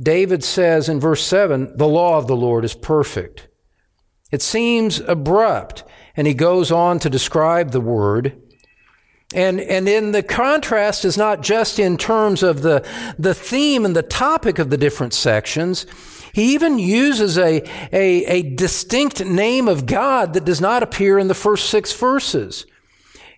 David 0.00 0.44
says 0.44 0.88
in 0.88 1.00
verse 1.00 1.24
7 1.24 1.76
the 1.76 1.88
law 1.88 2.18
of 2.18 2.28
the 2.28 2.36
Lord 2.36 2.64
is 2.64 2.74
perfect. 2.74 3.48
It 4.30 4.42
seems 4.42 5.00
abrupt, 5.00 5.84
and 6.16 6.26
he 6.26 6.34
goes 6.34 6.70
on 6.70 6.98
to 7.00 7.10
describe 7.10 7.72
the 7.72 7.80
word. 7.80 8.40
And, 9.34 9.60
and 9.60 9.86
in 9.86 10.12
the 10.12 10.22
contrast 10.22 11.04
is 11.04 11.18
not 11.18 11.42
just 11.42 11.78
in 11.78 11.98
terms 11.98 12.42
of 12.42 12.62
the, 12.62 12.86
the 13.18 13.34
theme 13.34 13.84
and 13.84 13.94
the 13.94 14.02
topic 14.02 14.58
of 14.58 14.70
the 14.70 14.78
different 14.78 15.12
sections. 15.12 15.84
He 16.32 16.54
even 16.54 16.78
uses 16.78 17.36
a, 17.36 17.62
a, 17.92 18.24
a 18.24 18.42
distinct 18.54 19.22
name 19.22 19.68
of 19.68 19.84
God 19.84 20.32
that 20.32 20.46
does 20.46 20.62
not 20.62 20.82
appear 20.82 21.18
in 21.18 21.28
the 21.28 21.34
first 21.34 21.68
six 21.68 21.92
verses. 21.92 22.64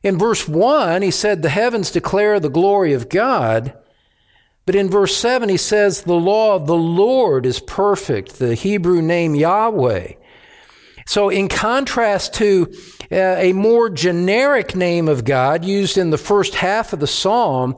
In 0.02 0.16
verse 0.16 0.48
1, 0.48 1.02
he 1.02 1.10
said, 1.10 1.42
The 1.42 1.48
heavens 1.48 1.90
declare 1.90 2.38
the 2.38 2.48
glory 2.48 2.92
of 2.92 3.08
God. 3.08 3.76
But 4.66 4.76
in 4.76 4.88
verse 4.88 5.16
7, 5.16 5.48
he 5.48 5.56
says, 5.56 6.02
The 6.02 6.14
law 6.14 6.54
of 6.54 6.68
the 6.68 6.76
Lord 6.76 7.44
is 7.44 7.58
perfect, 7.58 8.38
the 8.38 8.54
Hebrew 8.54 9.02
name 9.02 9.34
Yahweh. 9.34 10.12
So, 11.10 11.28
in 11.28 11.48
contrast 11.48 12.34
to 12.34 12.72
uh, 13.10 13.16
a 13.16 13.52
more 13.52 13.90
generic 13.90 14.76
name 14.76 15.08
of 15.08 15.24
God 15.24 15.64
used 15.64 15.98
in 15.98 16.10
the 16.10 16.16
first 16.16 16.54
half 16.54 16.92
of 16.92 17.00
the 17.00 17.08
psalm, 17.08 17.76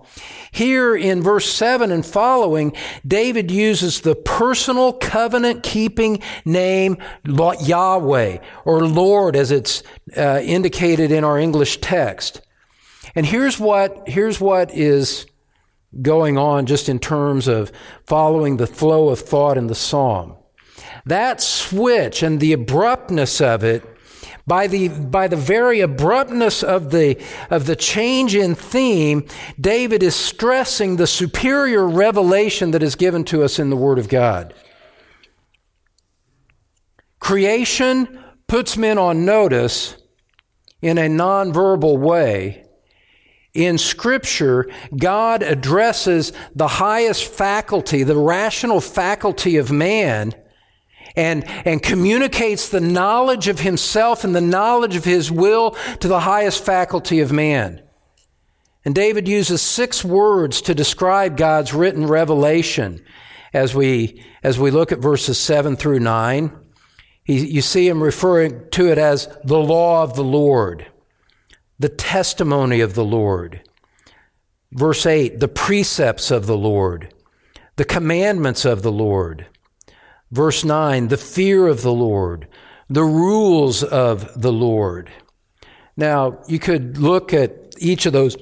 here 0.51 0.95
in 0.95 1.23
verse 1.23 1.51
7 1.51 1.91
and 1.91 2.05
following, 2.05 2.77
David 3.07 3.51
uses 3.51 4.03
the 4.03 4.15
personal 4.15 4.93
covenant 4.93 5.63
keeping 5.63 6.23
name 6.45 6.99
Yahweh 7.25 8.37
or 8.67 8.87
Lord 8.87 9.35
as 9.35 9.51
it's 9.51 9.83
uh, 10.15 10.43
indicated 10.45 11.11
in 11.11 11.25
our 11.25 11.39
English 11.39 11.79
text. 11.81 12.43
And 13.15 13.25
here's 13.25 13.59
what, 13.59 14.07
here's 14.07 14.43
what 14.43 14.75
is 14.75 15.25
going 16.03 16.37
on 16.37 16.67
just 16.67 16.87
in 16.87 16.99
terms 16.99 17.49
of 17.49 17.73
following 18.05 18.59
the 18.59 18.67
flow 18.67 19.09
of 19.09 19.21
thought 19.21 19.57
in 19.57 19.69
the 19.69 19.75
psalm. 19.75 20.37
That 21.05 21.41
switch 21.41 22.23
and 22.23 22.39
the 22.39 22.53
abruptness 22.53 23.41
of 23.41 23.65
it, 23.65 23.85
by 24.47 24.67
the, 24.67 24.89
by 24.89 25.29
the 25.29 25.37
very 25.37 25.81
abruptness 25.81 26.63
of 26.63 26.91
the, 26.91 27.23
of 27.49 27.67
the 27.67 27.77
change 27.77 28.35
in 28.35 28.55
theme, 28.55 29.27
David 29.61 30.03
is 30.03 30.17
stressing 30.17 30.97
the 30.97 31.07
superior 31.07 31.87
revelation 31.87 32.73
that 32.73 32.83
is 32.83 32.97
given 32.97 33.25
to 33.25 33.43
us 33.43 33.59
in 33.59 33.71
the 33.71 33.77
Word 33.77 33.99
of 33.99 34.09
God. 34.09 34.53
Creation 37.21 38.23
puts 38.49 38.77
men 38.77 38.99
on 38.99 39.25
notice 39.25 39.97
in 40.81 40.99
a 40.99 41.09
nonverbal 41.09 41.97
way. 41.99 42.67
In 43.55 43.79
Scripture, 43.79 44.69
God 44.97 45.43
addresses 45.43 46.33
the 46.55 46.67
highest 46.67 47.25
faculty, 47.25 48.03
the 48.03 48.17
rational 48.17 48.81
faculty 48.81 49.57
of 49.57 49.71
man, 49.71 50.35
and, 51.17 51.45
and 51.67 51.83
communicates 51.83 52.69
the 52.69 52.81
knowledge 52.81 53.49
of 53.49 53.61
himself 53.61 54.25
and 54.25 54.35
the 54.35 54.41
knowledge 54.41 54.97
of 54.97 55.05
his 55.05 55.31
will 55.31 55.73
to 56.01 56.09
the 56.09 56.21
highest 56.21 56.65
faculty 56.65 57.21
of 57.21 57.33
man. 57.33 57.83
And 58.85 58.95
David 58.95 59.29
uses 59.29 59.63
six 59.63 60.05
words 60.05 60.61
to 60.63 60.75
describe 60.75 61.37
God's 61.37 61.73
written 61.73 62.07
revelation 62.07 63.05
as 63.53 63.75
we, 63.75 64.25
as 64.43 64.59
we 64.59 64.71
look 64.71 64.91
at 64.91 64.99
verses 64.99 65.39
7 65.39 65.77
through 65.77 66.01
9. 66.01 66.59
He, 67.25 67.47
you 67.47 67.63
see 67.63 67.87
him 67.87 68.03
referring 68.03 68.69
to 68.71 68.91
it 68.91 68.99
as 68.99 69.29
the 69.45 69.59
law 69.59 70.03
of 70.03 70.17
the 70.17 70.25
Lord, 70.25 70.87
the 71.79 71.89
testimony 71.89 72.81
of 72.81 72.95
the 72.95 73.05
Lord. 73.05 73.63
Verse 74.73 75.07
8, 75.07 75.39
the 75.39 75.49
precepts 75.49 76.31
of 76.31 76.47
the 76.47 76.57
Lord, 76.57 77.15
the 77.77 77.85
commandments 77.85 78.65
of 78.65 78.83
the 78.83 78.93
Lord. 78.93 79.47
Verse 80.33 80.65
9, 80.65 81.09
the 81.09 81.19
fear 81.19 81.67
of 81.67 81.83
the 81.83 81.93
Lord, 81.93 82.49
the 82.89 83.05
rules 83.05 83.83
of 83.83 84.41
the 84.41 84.51
Lord. 84.51 85.11
Now, 85.95 86.41
you 86.49 86.59
could 86.59 86.97
look 86.97 87.35
at 87.35 87.75
each 87.79 88.07
of 88.07 88.15
those 88.15 88.37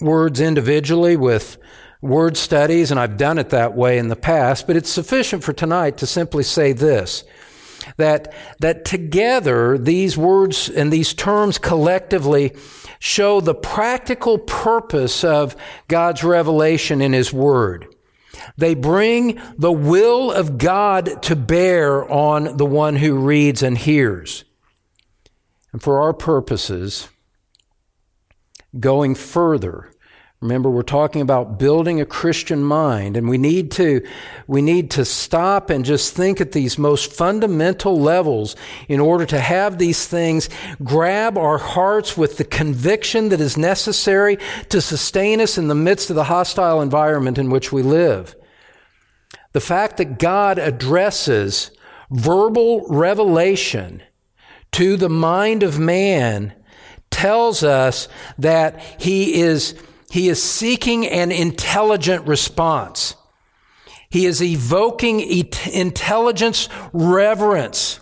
words 0.00 0.40
individually 0.40 1.16
with 1.16 1.58
word 2.00 2.36
studies, 2.36 2.92
and 2.92 3.00
I've 3.00 3.16
done 3.16 3.38
it 3.38 3.50
that 3.50 3.74
way 3.74 3.98
in 3.98 4.06
the 4.06 4.16
past, 4.16 4.68
but 4.68 4.76
it's 4.76 4.90
sufficient 4.90 5.42
for 5.42 5.52
tonight 5.52 5.98
to 5.98 6.06
simply 6.06 6.44
say 6.44 6.72
this 6.72 7.24
that, 7.96 8.32
that 8.60 8.84
together 8.84 9.76
these 9.76 10.16
words 10.16 10.70
and 10.70 10.92
these 10.92 11.12
terms 11.12 11.58
collectively 11.58 12.54
show 12.98 13.40
the 13.40 13.54
practical 13.54 14.38
purpose 14.38 15.24
of 15.24 15.56
God's 15.88 16.24
revelation 16.24 17.02
in 17.02 17.12
His 17.12 17.32
Word. 17.32 17.93
They 18.56 18.74
bring 18.74 19.40
the 19.58 19.72
will 19.72 20.30
of 20.30 20.58
God 20.58 21.22
to 21.24 21.34
bear 21.34 22.08
on 22.10 22.56
the 22.56 22.66
one 22.66 22.96
who 22.96 23.16
reads 23.16 23.62
and 23.62 23.76
hears. 23.76 24.44
And 25.72 25.82
for 25.82 26.00
our 26.00 26.12
purposes, 26.12 27.08
going 28.78 29.16
further, 29.16 29.90
Remember, 30.44 30.68
we're 30.68 30.82
talking 30.82 31.22
about 31.22 31.58
building 31.58 32.02
a 32.02 32.04
Christian 32.04 32.62
mind, 32.62 33.16
and 33.16 33.30
we 33.30 33.38
need 33.38 33.70
to, 33.70 34.06
we 34.46 34.60
need 34.60 34.90
to 34.90 35.02
stop 35.02 35.70
and 35.70 35.86
just 35.86 36.12
think 36.12 36.38
at 36.38 36.52
these 36.52 36.76
most 36.76 37.14
fundamental 37.14 37.98
levels 37.98 38.54
in 38.86 39.00
order 39.00 39.24
to 39.24 39.40
have 39.40 39.78
these 39.78 40.06
things 40.06 40.50
grab 40.82 41.38
our 41.38 41.56
hearts 41.56 42.18
with 42.18 42.36
the 42.36 42.44
conviction 42.44 43.30
that 43.30 43.40
is 43.40 43.56
necessary 43.56 44.36
to 44.68 44.82
sustain 44.82 45.40
us 45.40 45.56
in 45.56 45.68
the 45.68 45.74
midst 45.74 46.10
of 46.10 46.16
the 46.16 46.24
hostile 46.24 46.82
environment 46.82 47.38
in 47.38 47.48
which 47.48 47.72
we 47.72 47.82
live. 47.82 48.36
The 49.54 49.60
fact 49.60 49.96
that 49.98 50.18
God 50.18 50.58
addresses 50.58 51.70
verbal 52.10 52.86
revelation 52.88 54.02
to 54.72 54.96
the 54.96 55.08
mind 55.08 55.62
of 55.62 55.78
man 55.78 56.54
tells 57.10 57.62
us 57.62 58.08
that 58.36 58.82
he 59.00 59.40
is 59.40 59.74
he 60.10 60.28
is 60.28 60.42
seeking 60.42 61.06
an 61.06 61.32
intelligent 61.32 62.26
response. 62.26 63.14
He 64.10 64.26
is 64.26 64.42
evoking 64.42 65.20
intelligence, 65.72 66.68
reverence, 66.92 68.00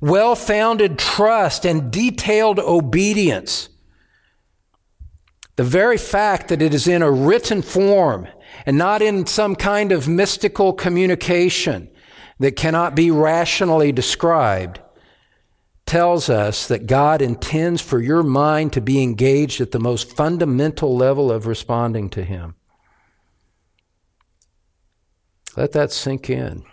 well 0.00 0.34
founded 0.34 0.98
trust, 0.98 1.66
and 1.66 1.90
detailed 1.90 2.58
obedience. 2.58 3.68
The 5.56 5.64
very 5.64 5.96
fact 5.98 6.48
that 6.48 6.60
it 6.62 6.72
is 6.74 6.88
in 6.88 7.02
a 7.02 7.10
written 7.10 7.60
form 7.60 8.28
and 8.64 8.78
not 8.78 9.02
in 9.02 9.26
some 9.26 9.54
kind 9.56 9.92
of 9.92 10.08
mystical 10.08 10.72
communication 10.72 11.90
that 12.38 12.56
cannot 12.56 12.94
be 12.94 13.10
rationally 13.10 13.92
described 13.92 14.80
tells 15.86 16.28
us 16.28 16.66
that 16.66 16.86
God 16.86 17.22
intends 17.22 17.80
for 17.80 18.00
your 18.00 18.24
mind 18.24 18.72
to 18.72 18.80
be 18.80 19.02
engaged 19.02 19.60
at 19.60 19.70
the 19.70 19.78
most 19.78 20.14
fundamental 20.16 20.96
level 20.96 21.30
of 21.30 21.46
responding 21.46 22.10
to 22.10 22.24
Him. 22.24 22.56
Let 25.56 25.72
that 25.72 25.92
sink 25.92 26.28
in. 26.28 26.64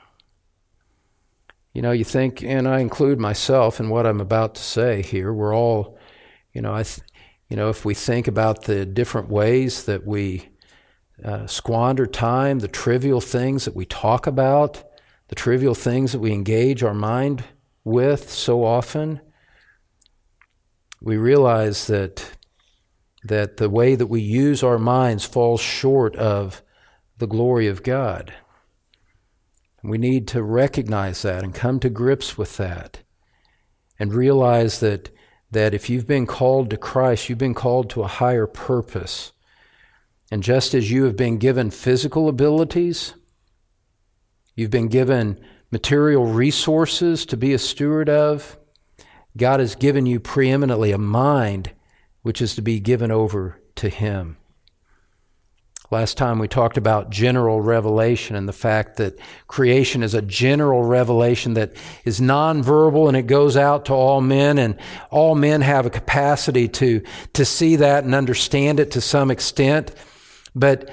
You 1.74 1.82
know, 1.82 1.92
you 1.92 2.04
think, 2.04 2.44
and 2.44 2.68
I 2.68 2.80
include 2.80 3.20
myself 3.20 3.80
in 3.80 3.90
what 3.90 4.06
I'm 4.06 4.20
about 4.20 4.56
to 4.56 4.62
say 4.62 5.02
here. 5.02 5.32
We're 5.32 5.56
all, 5.56 5.98
you 6.52 6.62
know, 6.62 6.74
I, 6.74 6.84
th- 6.84 7.08
you 7.50 7.56
know, 7.56 7.70
if 7.70 7.86
we 7.86 7.94
think 7.94 8.28
about 8.28 8.64
the 8.64 8.86
different 8.86 9.30
ways 9.30 9.86
that 9.86 10.06
we 10.06 10.50
uh, 11.24 11.48
squander 11.48 12.06
time, 12.06 12.60
the 12.60 12.68
trivial 12.68 13.22
things 13.22 13.66
that 13.66 13.76
we 13.76 13.86
talk 13.86 14.28
about, 14.28 14.84
the 15.30 15.36
trivial 15.36 15.76
things 15.76 16.12
that 16.12 16.20
we 16.20 16.32
engage 16.32 16.84
our 16.84 16.94
mind 16.94 17.44
with 17.84 18.30
so 18.30 18.64
often, 18.64 19.22
we 21.02 21.18
realize 21.18 21.88
that, 21.88 22.32
that 23.24 23.58
the 23.58 23.70
way 23.70 23.96
that 23.96 24.08
we 24.08 24.22
use 24.22 24.64
our 24.64 24.80
minds 24.80 25.26
falls 25.26 25.62
short 25.62 26.16
of 26.16 26.62
the 27.18 27.28
glory 27.28 27.68
of 27.68 27.84
God. 27.84 28.34
We 29.84 29.98
need 29.98 30.28
to 30.30 30.42
recognize 30.42 31.22
that 31.24 31.44
and 31.44 31.54
come 31.54 31.80
to 31.82 31.90
grips 31.90 32.38
with 32.38 32.56
that 32.58 33.00
and 34.00 34.14
realize 34.14 34.80
that, 34.80 35.10
that 35.52 35.74
if 35.74 35.90
you've 35.90 36.08
been 36.08 36.26
called 36.26 36.70
to 36.70 36.78
Christ, 36.78 37.28
you've 37.28 37.38
been 37.38 37.54
called 37.54 37.90
to 37.92 38.04
a 38.04 38.08
higher 38.08 38.48
purpose. 38.48 39.34
And 40.34 40.41
just 40.41 40.74
as 40.74 40.89
you 40.89 41.04
have 41.04 41.15
been 41.15 41.38
given 41.38 41.69
physical 41.69 42.28
abilities, 42.28 43.13
you've 44.56 44.72
been 44.72 44.88
given 44.88 45.39
material 45.69 46.26
resources 46.26 47.24
to 47.28 47.38
be 47.38 47.54
a 47.54 47.60
steward 47.60 48.10
of. 48.10 48.58
God 49.38 49.60
has 49.60 49.76
given 49.76 50.08
you 50.08 50.19
preeminently 50.19 50.91
a 50.91 50.98
mind 50.98 51.74
which 52.24 52.41
is 52.41 52.56
to 52.56 52.63
be 52.63 52.80
given 52.80 53.12
over 53.12 53.62
to 53.76 53.89
Him. 53.89 54.38
Last 55.91 56.17
time 56.17 56.39
we 56.39 56.48
talked 56.48 56.78
about 56.78 57.12
general 57.12 57.62
revelation 57.62 58.36
and 58.36 58.50
the 58.50 58.54
fact 58.54 58.98
that 58.98 59.19
creation 59.46 60.02
is 60.02 60.15
a 60.15 60.22
general 60.24 60.82
revelation 60.82 61.54
that 61.54 61.74
is 62.06 62.19
nonverbal 62.19 63.08
and 63.08 63.15
it 63.15 63.28
goes 63.28 63.56
out 63.56 63.86
to 63.86 63.93
all 63.93 64.19
men 64.19 64.58
and 64.58 64.80
all 65.12 65.36
men 65.36 65.62
have 65.62 65.86
a 65.86 65.91
capacity 65.91 66.67
to, 66.69 67.04
to 67.34 67.46
see 67.46 67.76
that 67.76 68.04
and 68.04 68.15
understand 68.15 68.80
it 68.80 68.89
to 68.89 69.00
some 69.00 69.30
extent. 69.30 69.93
But, 70.56 70.89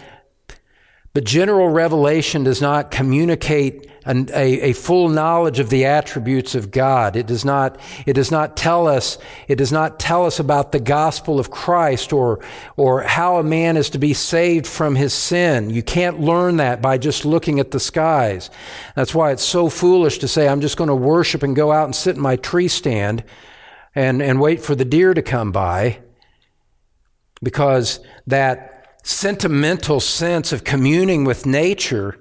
but 1.13 1.25
general 1.25 1.69
revelation 1.69 2.45
does 2.45 2.61
not 2.61 2.91
communicate 2.91 3.91
an, 4.05 4.31
a, 4.33 4.71
a 4.71 4.73
full 4.73 5.09
knowledge 5.09 5.59
of 5.59 5.69
the 5.69 5.85
attributes 5.85 6.55
of 6.55 6.71
God. 6.71 7.17
It 7.17 7.27
does 7.27 7.45
not, 7.45 7.79
it 8.07 8.15
does 8.15 8.31
not 8.31 8.57
tell 8.57 8.87
us, 8.87 9.19
it 9.47 9.57
does 9.57 9.73
not 9.73 10.01
tell 10.01 10.25
us 10.25 10.41
about 10.41 10.73
the 10.73 10.81
gospel 10.81 11.39
of 11.39 11.51
Christ 11.51 12.13
or, 12.13 12.41
or 12.77 13.03
how 13.03 13.37
a 13.37 13.43
man 13.43 13.77
is 13.77 13.91
to 13.91 13.99
be 13.99 14.15
saved 14.15 14.67
from 14.67 14.97
his 14.97 15.13
sin. 15.13 15.71
You 15.71 15.83
can't 15.83 16.21
learn 16.21 16.57
that 16.57 16.81
by 16.81 16.97
just 16.97 17.25
looking 17.25 17.61
at 17.61 17.73
the 17.73 17.81
skies. 17.81 18.51
That's 18.95 19.15
why 19.15 19.33
it's 19.33 19.45
so 19.45 19.69
foolish 19.69 20.19
to 20.19 20.29
say, 20.29 20.49
I'm 20.49 20.61
just 20.61 20.77
going 20.77 20.89
to 20.89 20.95
worship 20.95 21.43
and 21.43 21.55
go 21.55 21.71
out 21.71 21.85
and 21.85 21.95
sit 21.95 22.17
in 22.17 22.23
my 22.23 22.37
tree 22.37 22.69
stand 22.69 23.23
and, 23.95 24.23
and 24.23 24.41
wait 24.41 24.63
for 24.63 24.75
the 24.75 24.85
deer 24.85 25.13
to 25.13 25.23
come 25.23 25.53
by 25.53 26.01
because 27.43 28.01
that 28.27 28.80
sentimental 29.03 30.01
sense 30.01 30.53
of 30.53 30.65
communing 30.65 31.25
with 31.25 31.47
nature 31.47 32.19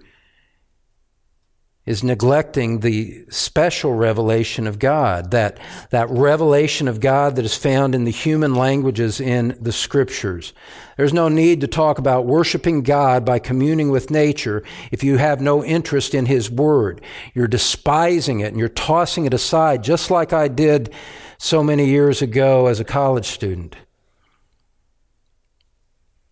is 1.89 2.03
neglecting 2.03 2.81
the 2.81 3.25
special 3.31 3.95
revelation 3.95 4.67
of 4.67 4.77
God, 4.77 5.31
that, 5.31 5.57
that 5.89 6.07
revelation 6.07 6.87
of 6.87 6.99
God 6.99 7.35
that 7.35 7.45
is 7.45 7.57
found 7.57 7.95
in 7.95 8.03
the 8.03 8.11
human 8.11 8.53
languages 8.53 9.19
in 9.19 9.57
the 9.59 9.71
scriptures. 9.71 10.53
There's 10.97 11.13
no 11.13 11.29
need 11.29 11.61
to 11.61 11.67
talk 11.67 11.97
about 11.97 12.27
worshiping 12.27 12.83
God 12.83 13.25
by 13.25 13.39
communing 13.39 13.89
with 13.89 14.11
nature 14.11 14.61
if 14.91 15.03
you 15.03 15.17
have 15.17 15.41
no 15.41 15.65
interest 15.65 16.13
in 16.13 16.27
His 16.27 16.51
Word. 16.51 17.01
You're 17.33 17.47
despising 17.47 18.41
it 18.41 18.49
and 18.49 18.59
you're 18.59 18.69
tossing 18.69 19.25
it 19.25 19.33
aside, 19.33 19.83
just 19.83 20.11
like 20.11 20.31
I 20.31 20.47
did 20.47 20.93
so 21.39 21.63
many 21.63 21.87
years 21.87 22.21
ago 22.21 22.67
as 22.67 22.79
a 22.79 22.85
college 22.85 23.25
student. 23.25 23.75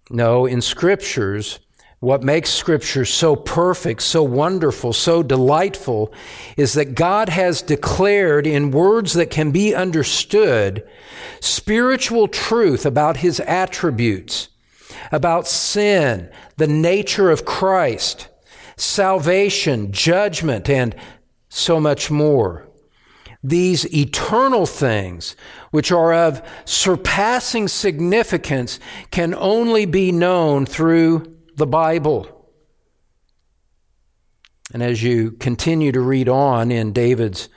No, 0.10 0.46
in 0.46 0.62
scriptures, 0.62 1.60
what 2.00 2.22
makes 2.22 2.52
scripture 2.52 3.06
so 3.06 3.36
perfect, 3.36 4.04
so 4.04 4.22
wonderful, 4.22 4.94
so 4.94 5.24
delightful 5.24 6.14
is 6.56 6.74
that 6.74 6.94
God 6.94 7.30
has 7.30 7.62
declared 7.62 8.46
in 8.46 8.72
words 8.72 9.14
that 9.14 9.32
can 9.32 9.52
be 9.52 9.74
understood 9.74 10.88
spiritual 11.40 12.28
truth 12.28 12.86
about 12.86 13.18
his 13.18 13.40
attributes, 13.42 14.50
about 15.12 15.48
sin, 15.48 16.30
the 16.58 16.68
nature 16.68 17.32
of 17.32 17.46
Christ, 17.46 18.28
salvation, 18.76 19.92
judgment, 19.92 20.70
and 20.70 20.96
so 21.50 21.80
much 21.80 22.12
more. 22.12 22.67
These 23.48 23.94
eternal 23.94 24.66
things, 24.66 25.38
which 25.72 25.90
are 25.90 26.14
of 26.14 26.42
surpassing 26.66 27.70
significance, 27.70 28.78
can 29.10 29.34
only 29.34 29.86
be 29.86 30.12
known 30.12 30.66
through 30.66 31.38
the 31.56 31.66
Bible. 31.66 32.52
And 34.74 34.84
as 34.84 35.02
you 35.02 35.32
continue 35.32 35.94
to 35.94 36.02
read 36.02 36.28
on 36.28 36.72
in 36.72 36.92
David's 36.92 37.48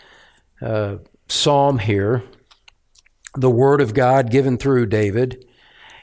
uh, 0.63 0.99
psalm 1.29 1.81
here, 1.81 2.23
the 3.35 3.51
Word 3.51 3.81
of 3.81 3.93
God 3.93 4.31
given 4.31 4.59
through 4.59 4.87
David, 4.87 5.45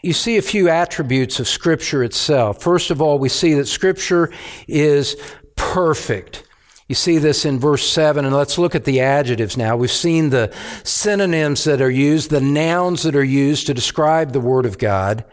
you 0.04 0.12
see 0.12 0.36
a 0.36 0.42
few 0.42 0.68
attributes 0.68 1.40
of 1.40 1.48
Scripture 1.48 2.04
itself. 2.04 2.62
First 2.62 2.92
of 2.92 3.02
all, 3.02 3.20
we 3.20 3.30
see 3.30 3.54
that 3.54 3.68
Scripture 3.68 4.34
is 4.68 5.16
perfect. 5.56 6.44
You 6.88 6.96
see 6.96 7.18
this 7.18 7.44
in 7.44 7.60
verse 7.60 7.90
7, 7.90 8.24
and 8.24 8.34
let's 8.34 8.58
look 8.58 8.74
at 8.74 8.86
the 8.86 9.02
adjectives 9.02 9.58
now. 9.58 9.76
We've 9.76 9.92
seen 9.92 10.30
the 10.30 10.56
synonyms 10.86 11.66
that 11.66 11.82
are 11.82 11.92
used, 11.92 12.30
the 12.30 12.40
nouns 12.40 13.04
that 13.04 13.16
are 13.16 13.24
used 13.24 13.68
to 13.68 13.74
describe 13.74 14.32
the 14.32 14.40
Word 14.40 14.66
of 14.66 14.78
God. 14.78 15.26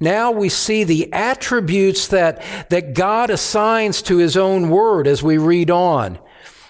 Now 0.00 0.30
we 0.30 0.48
see 0.48 0.84
the 0.84 1.12
attributes 1.12 2.06
that, 2.08 2.42
that 2.70 2.94
God 2.94 3.28
assigns 3.28 4.00
to 4.02 4.16
His 4.16 4.34
own 4.34 4.70
Word 4.70 5.06
as 5.06 5.22
we 5.22 5.36
read 5.36 5.70
on. 5.70 6.18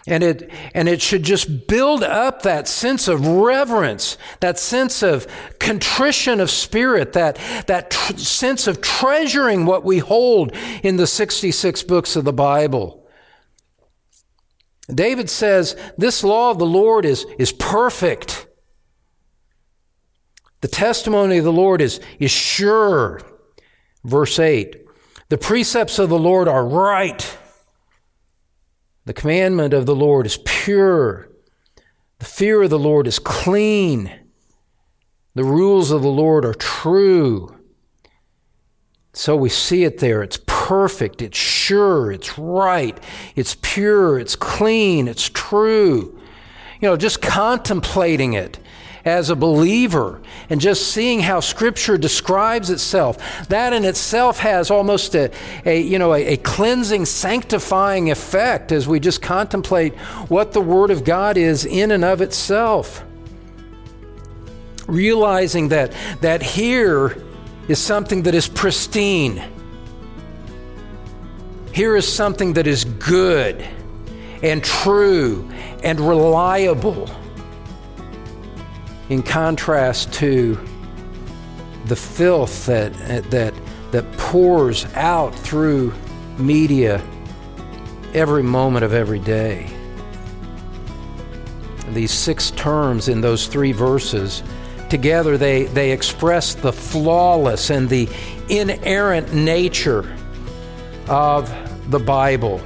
And 0.08 0.24
it, 0.24 0.50
and 0.74 0.88
it 0.88 1.00
should 1.02 1.22
just 1.22 1.68
build 1.68 2.02
up 2.02 2.42
that 2.42 2.66
sense 2.66 3.08
of 3.08 3.24
reverence, 3.24 4.16
that 4.40 4.58
sense 4.58 5.02
of 5.02 5.26
contrition 5.58 6.40
of 6.40 6.50
spirit, 6.50 7.12
that, 7.12 7.38
that 7.66 7.90
tr- 7.90 8.16
sense 8.16 8.66
of 8.66 8.80
treasuring 8.80 9.66
what 9.66 9.84
we 9.84 9.98
hold 9.98 10.56
in 10.82 10.96
the 10.96 11.06
66 11.06 11.82
books 11.84 12.16
of 12.16 12.24
the 12.24 12.32
Bible. 12.32 12.97
David 14.92 15.28
says, 15.28 15.76
This 15.96 16.24
law 16.24 16.50
of 16.50 16.58
the 16.58 16.66
Lord 16.66 17.04
is, 17.04 17.26
is 17.38 17.52
perfect. 17.52 18.46
The 20.60 20.68
testimony 20.68 21.38
of 21.38 21.44
the 21.44 21.52
Lord 21.52 21.80
is, 21.80 22.00
is 22.18 22.30
sure. 22.30 23.20
Verse 24.04 24.38
8 24.38 24.76
The 25.28 25.38
precepts 25.38 25.98
of 25.98 26.08
the 26.08 26.18
Lord 26.18 26.48
are 26.48 26.66
right. 26.66 27.38
The 29.04 29.12
commandment 29.14 29.72
of 29.72 29.86
the 29.86 29.96
Lord 29.96 30.26
is 30.26 30.38
pure. 30.44 31.28
The 32.18 32.26
fear 32.26 32.62
of 32.62 32.70
the 32.70 32.78
Lord 32.78 33.06
is 33.06 33.18
clean. 33.18 34.12
The 35.34 35.44
rules 35.44 35.90
of 35.90 36.02
the 36.02 36.08
Lord 36.08 36.44
are 36.44 36.54
true. 36.54 37.54
So 39.12 39.36
we 39.36 39.48
see 39.48 39.84
it 39.84 39.98
there. 39.98 40.22
It's 40.22 40.36
perfect, 40.68 41.22
it's 41.22 41.38
sure, 41.38 42.12
it's 42.12 42.38
right, 42.38 43.02
it's 43.34 43.56
pure, 43.62 44.18
it's 44.18 44.36
clean, 44.36 45.08
it's 45.08 45.30
true. 45.30 46.14
You 46.78 46.88
know, 46.90 46.96
just 46.98 47.22
contemplating 47.22 48.34
it 48.34 48.58
as 49.02 49.30
a 49.30 49.34
believer 49.34 50.20
and 50.50 50.60
just 50.60 50.92
seeing 50.92 51.20
how 51.20 51.40
Scripture 51.40 51.96
describes 51.96 52.68
itself, 52.68 53.48
that 53.48 53.72
in 53.72 53.86
itself 53.86 54.40
has 54.40 54.70
almost 54.70 55.14
a, 55.14 55.30
a 55.64 55.80
you 55.80 55.98
know, 55.98 56.12
a, 56.12 56.34
a 56.34 56.36
cleansing, 56.36 57.06
sanctifying 57.06 58.10
effect 58.10 58.70
as 58.70 58.86
we 58.86 59.00
just 59.00 59.22
contemplate 59.22 59.94
what 60.28 60.52
the 60.52 60.60
Word 60.60 60.90
of 60.90 61.02
God 61.02 61.38
is 61.38 61.64
in 61.64 61.92
and 61.92 62.04
of 62.04 62.20
itself. 62.20 63.02
Realizing 64.86 65.68
that, 65.70 65.94
that 66.20 66.42
here 66.42 67.16
is 67.68 67.78
something 67.78 68.24
that 68.24 68.34
is 68.34 68.46
pristine. 68.46 69.42
Here 71.78 71.94
is 71.94 72.12
something 72.12 72.54
that 72.54 72.66
is 72.66 72.84
good 72.84 73.64
and 74.42 74.64
true 74.64 75.48
and 75.84 76.00
reliable 76.00 77.08
in 79.10 79.22
contrast 79.22 80.12
to 80.14 80.58
the 81.84 81.94
filth 81.94 82.66
that, 82.66 82.92
that, 83.30 83.54
that 83.92 84.12
pours 84.14 84.86
out 84.96 85.32
through 85.32 85.94
media 86.36 87.00
every 88.12 88.42
moment 88.42 88.84
of 88.84 88.92
every 88.92 89.20
day. 89.20 89.70
These 91.90 92.10
six 92.10 92.50
terms 92.50 93.08
in 93.08 93.20
those 93.20 93.46
three 93.46 93.70
verses, 93.70 94.42
together 94.90 95.38
they, 95.38 95.66
they 95.66 95.92
express 95.92 96.54
the 96.54 96.72
flawless 96.72 97.70
and 97.70 97.88
the 97.88 98.08
inerrant 98.48 99.32
nature 99.32 100.12
of 101.06 101.48
the 101.88 101.98
Bible. 101.98 102.60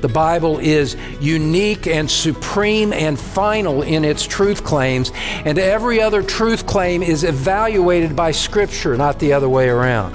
The 0.00 0.08
Bible 0.08 0.58
is 0.58 0.96
unique 1.20 1.86
and 1.86 2.10
supreme 2.10 2.92
and 2.92 3.18
final 3.18 3.82
in 3.82 4.04
its 4.04 4.26
truth 4.26 4.64
claims, 4.64 5.12
and 5.44 5.58
every 5.58 6.00
other 6.00 6.22
truth 6.22 6.66
claim 6.66 7.02
is 7.02 7.24
evaluated 7.24 8.14
by 8.14 8.30
Scripture, 8.30 8.96
not 8.96 9.18
the 9.18 9.32
other 9.32 9.48
way 9.48 9.68
around. 9.68 10.14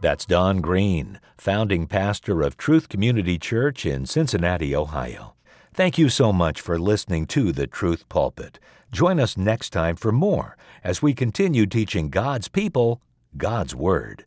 That's 0.00 0.24
Don 0.24 0.62
Green, 0.62 1.20
founding 1.36 1.86
pastor 1.86 2.40
of 2.40 2.56
Truth 2.56 2.88
Community 2.88 3.38
Church 3.38 3.84
in 3.84 4.06
Cincinnati, 4.06 4.74
Ohio. 4.74 5.34
Thank 5.74 5.98
you 5.98 6.08
so 6.08 6.32
much 6.32 6.62
for 6.62 6.78
listening 6.78 7.26
to 7.26 7.52
the 7.52 7.66
Truth 7.66 8.08
Pulpit. 8.08 8.58
Join 8.90 9.20
us 9.20 9.36
next 9.36 9.70
time 9.70 9.96
for 9.96 10.10
more 10.10 10.56
as 10.82 11.02
we 11.02 11.14
continue 11.14 11.66
teaching 11.66 12.10
God's 12.10 12.48
people 12.48 13.00
God's 13.36 13.74
Word. 13.74 14.24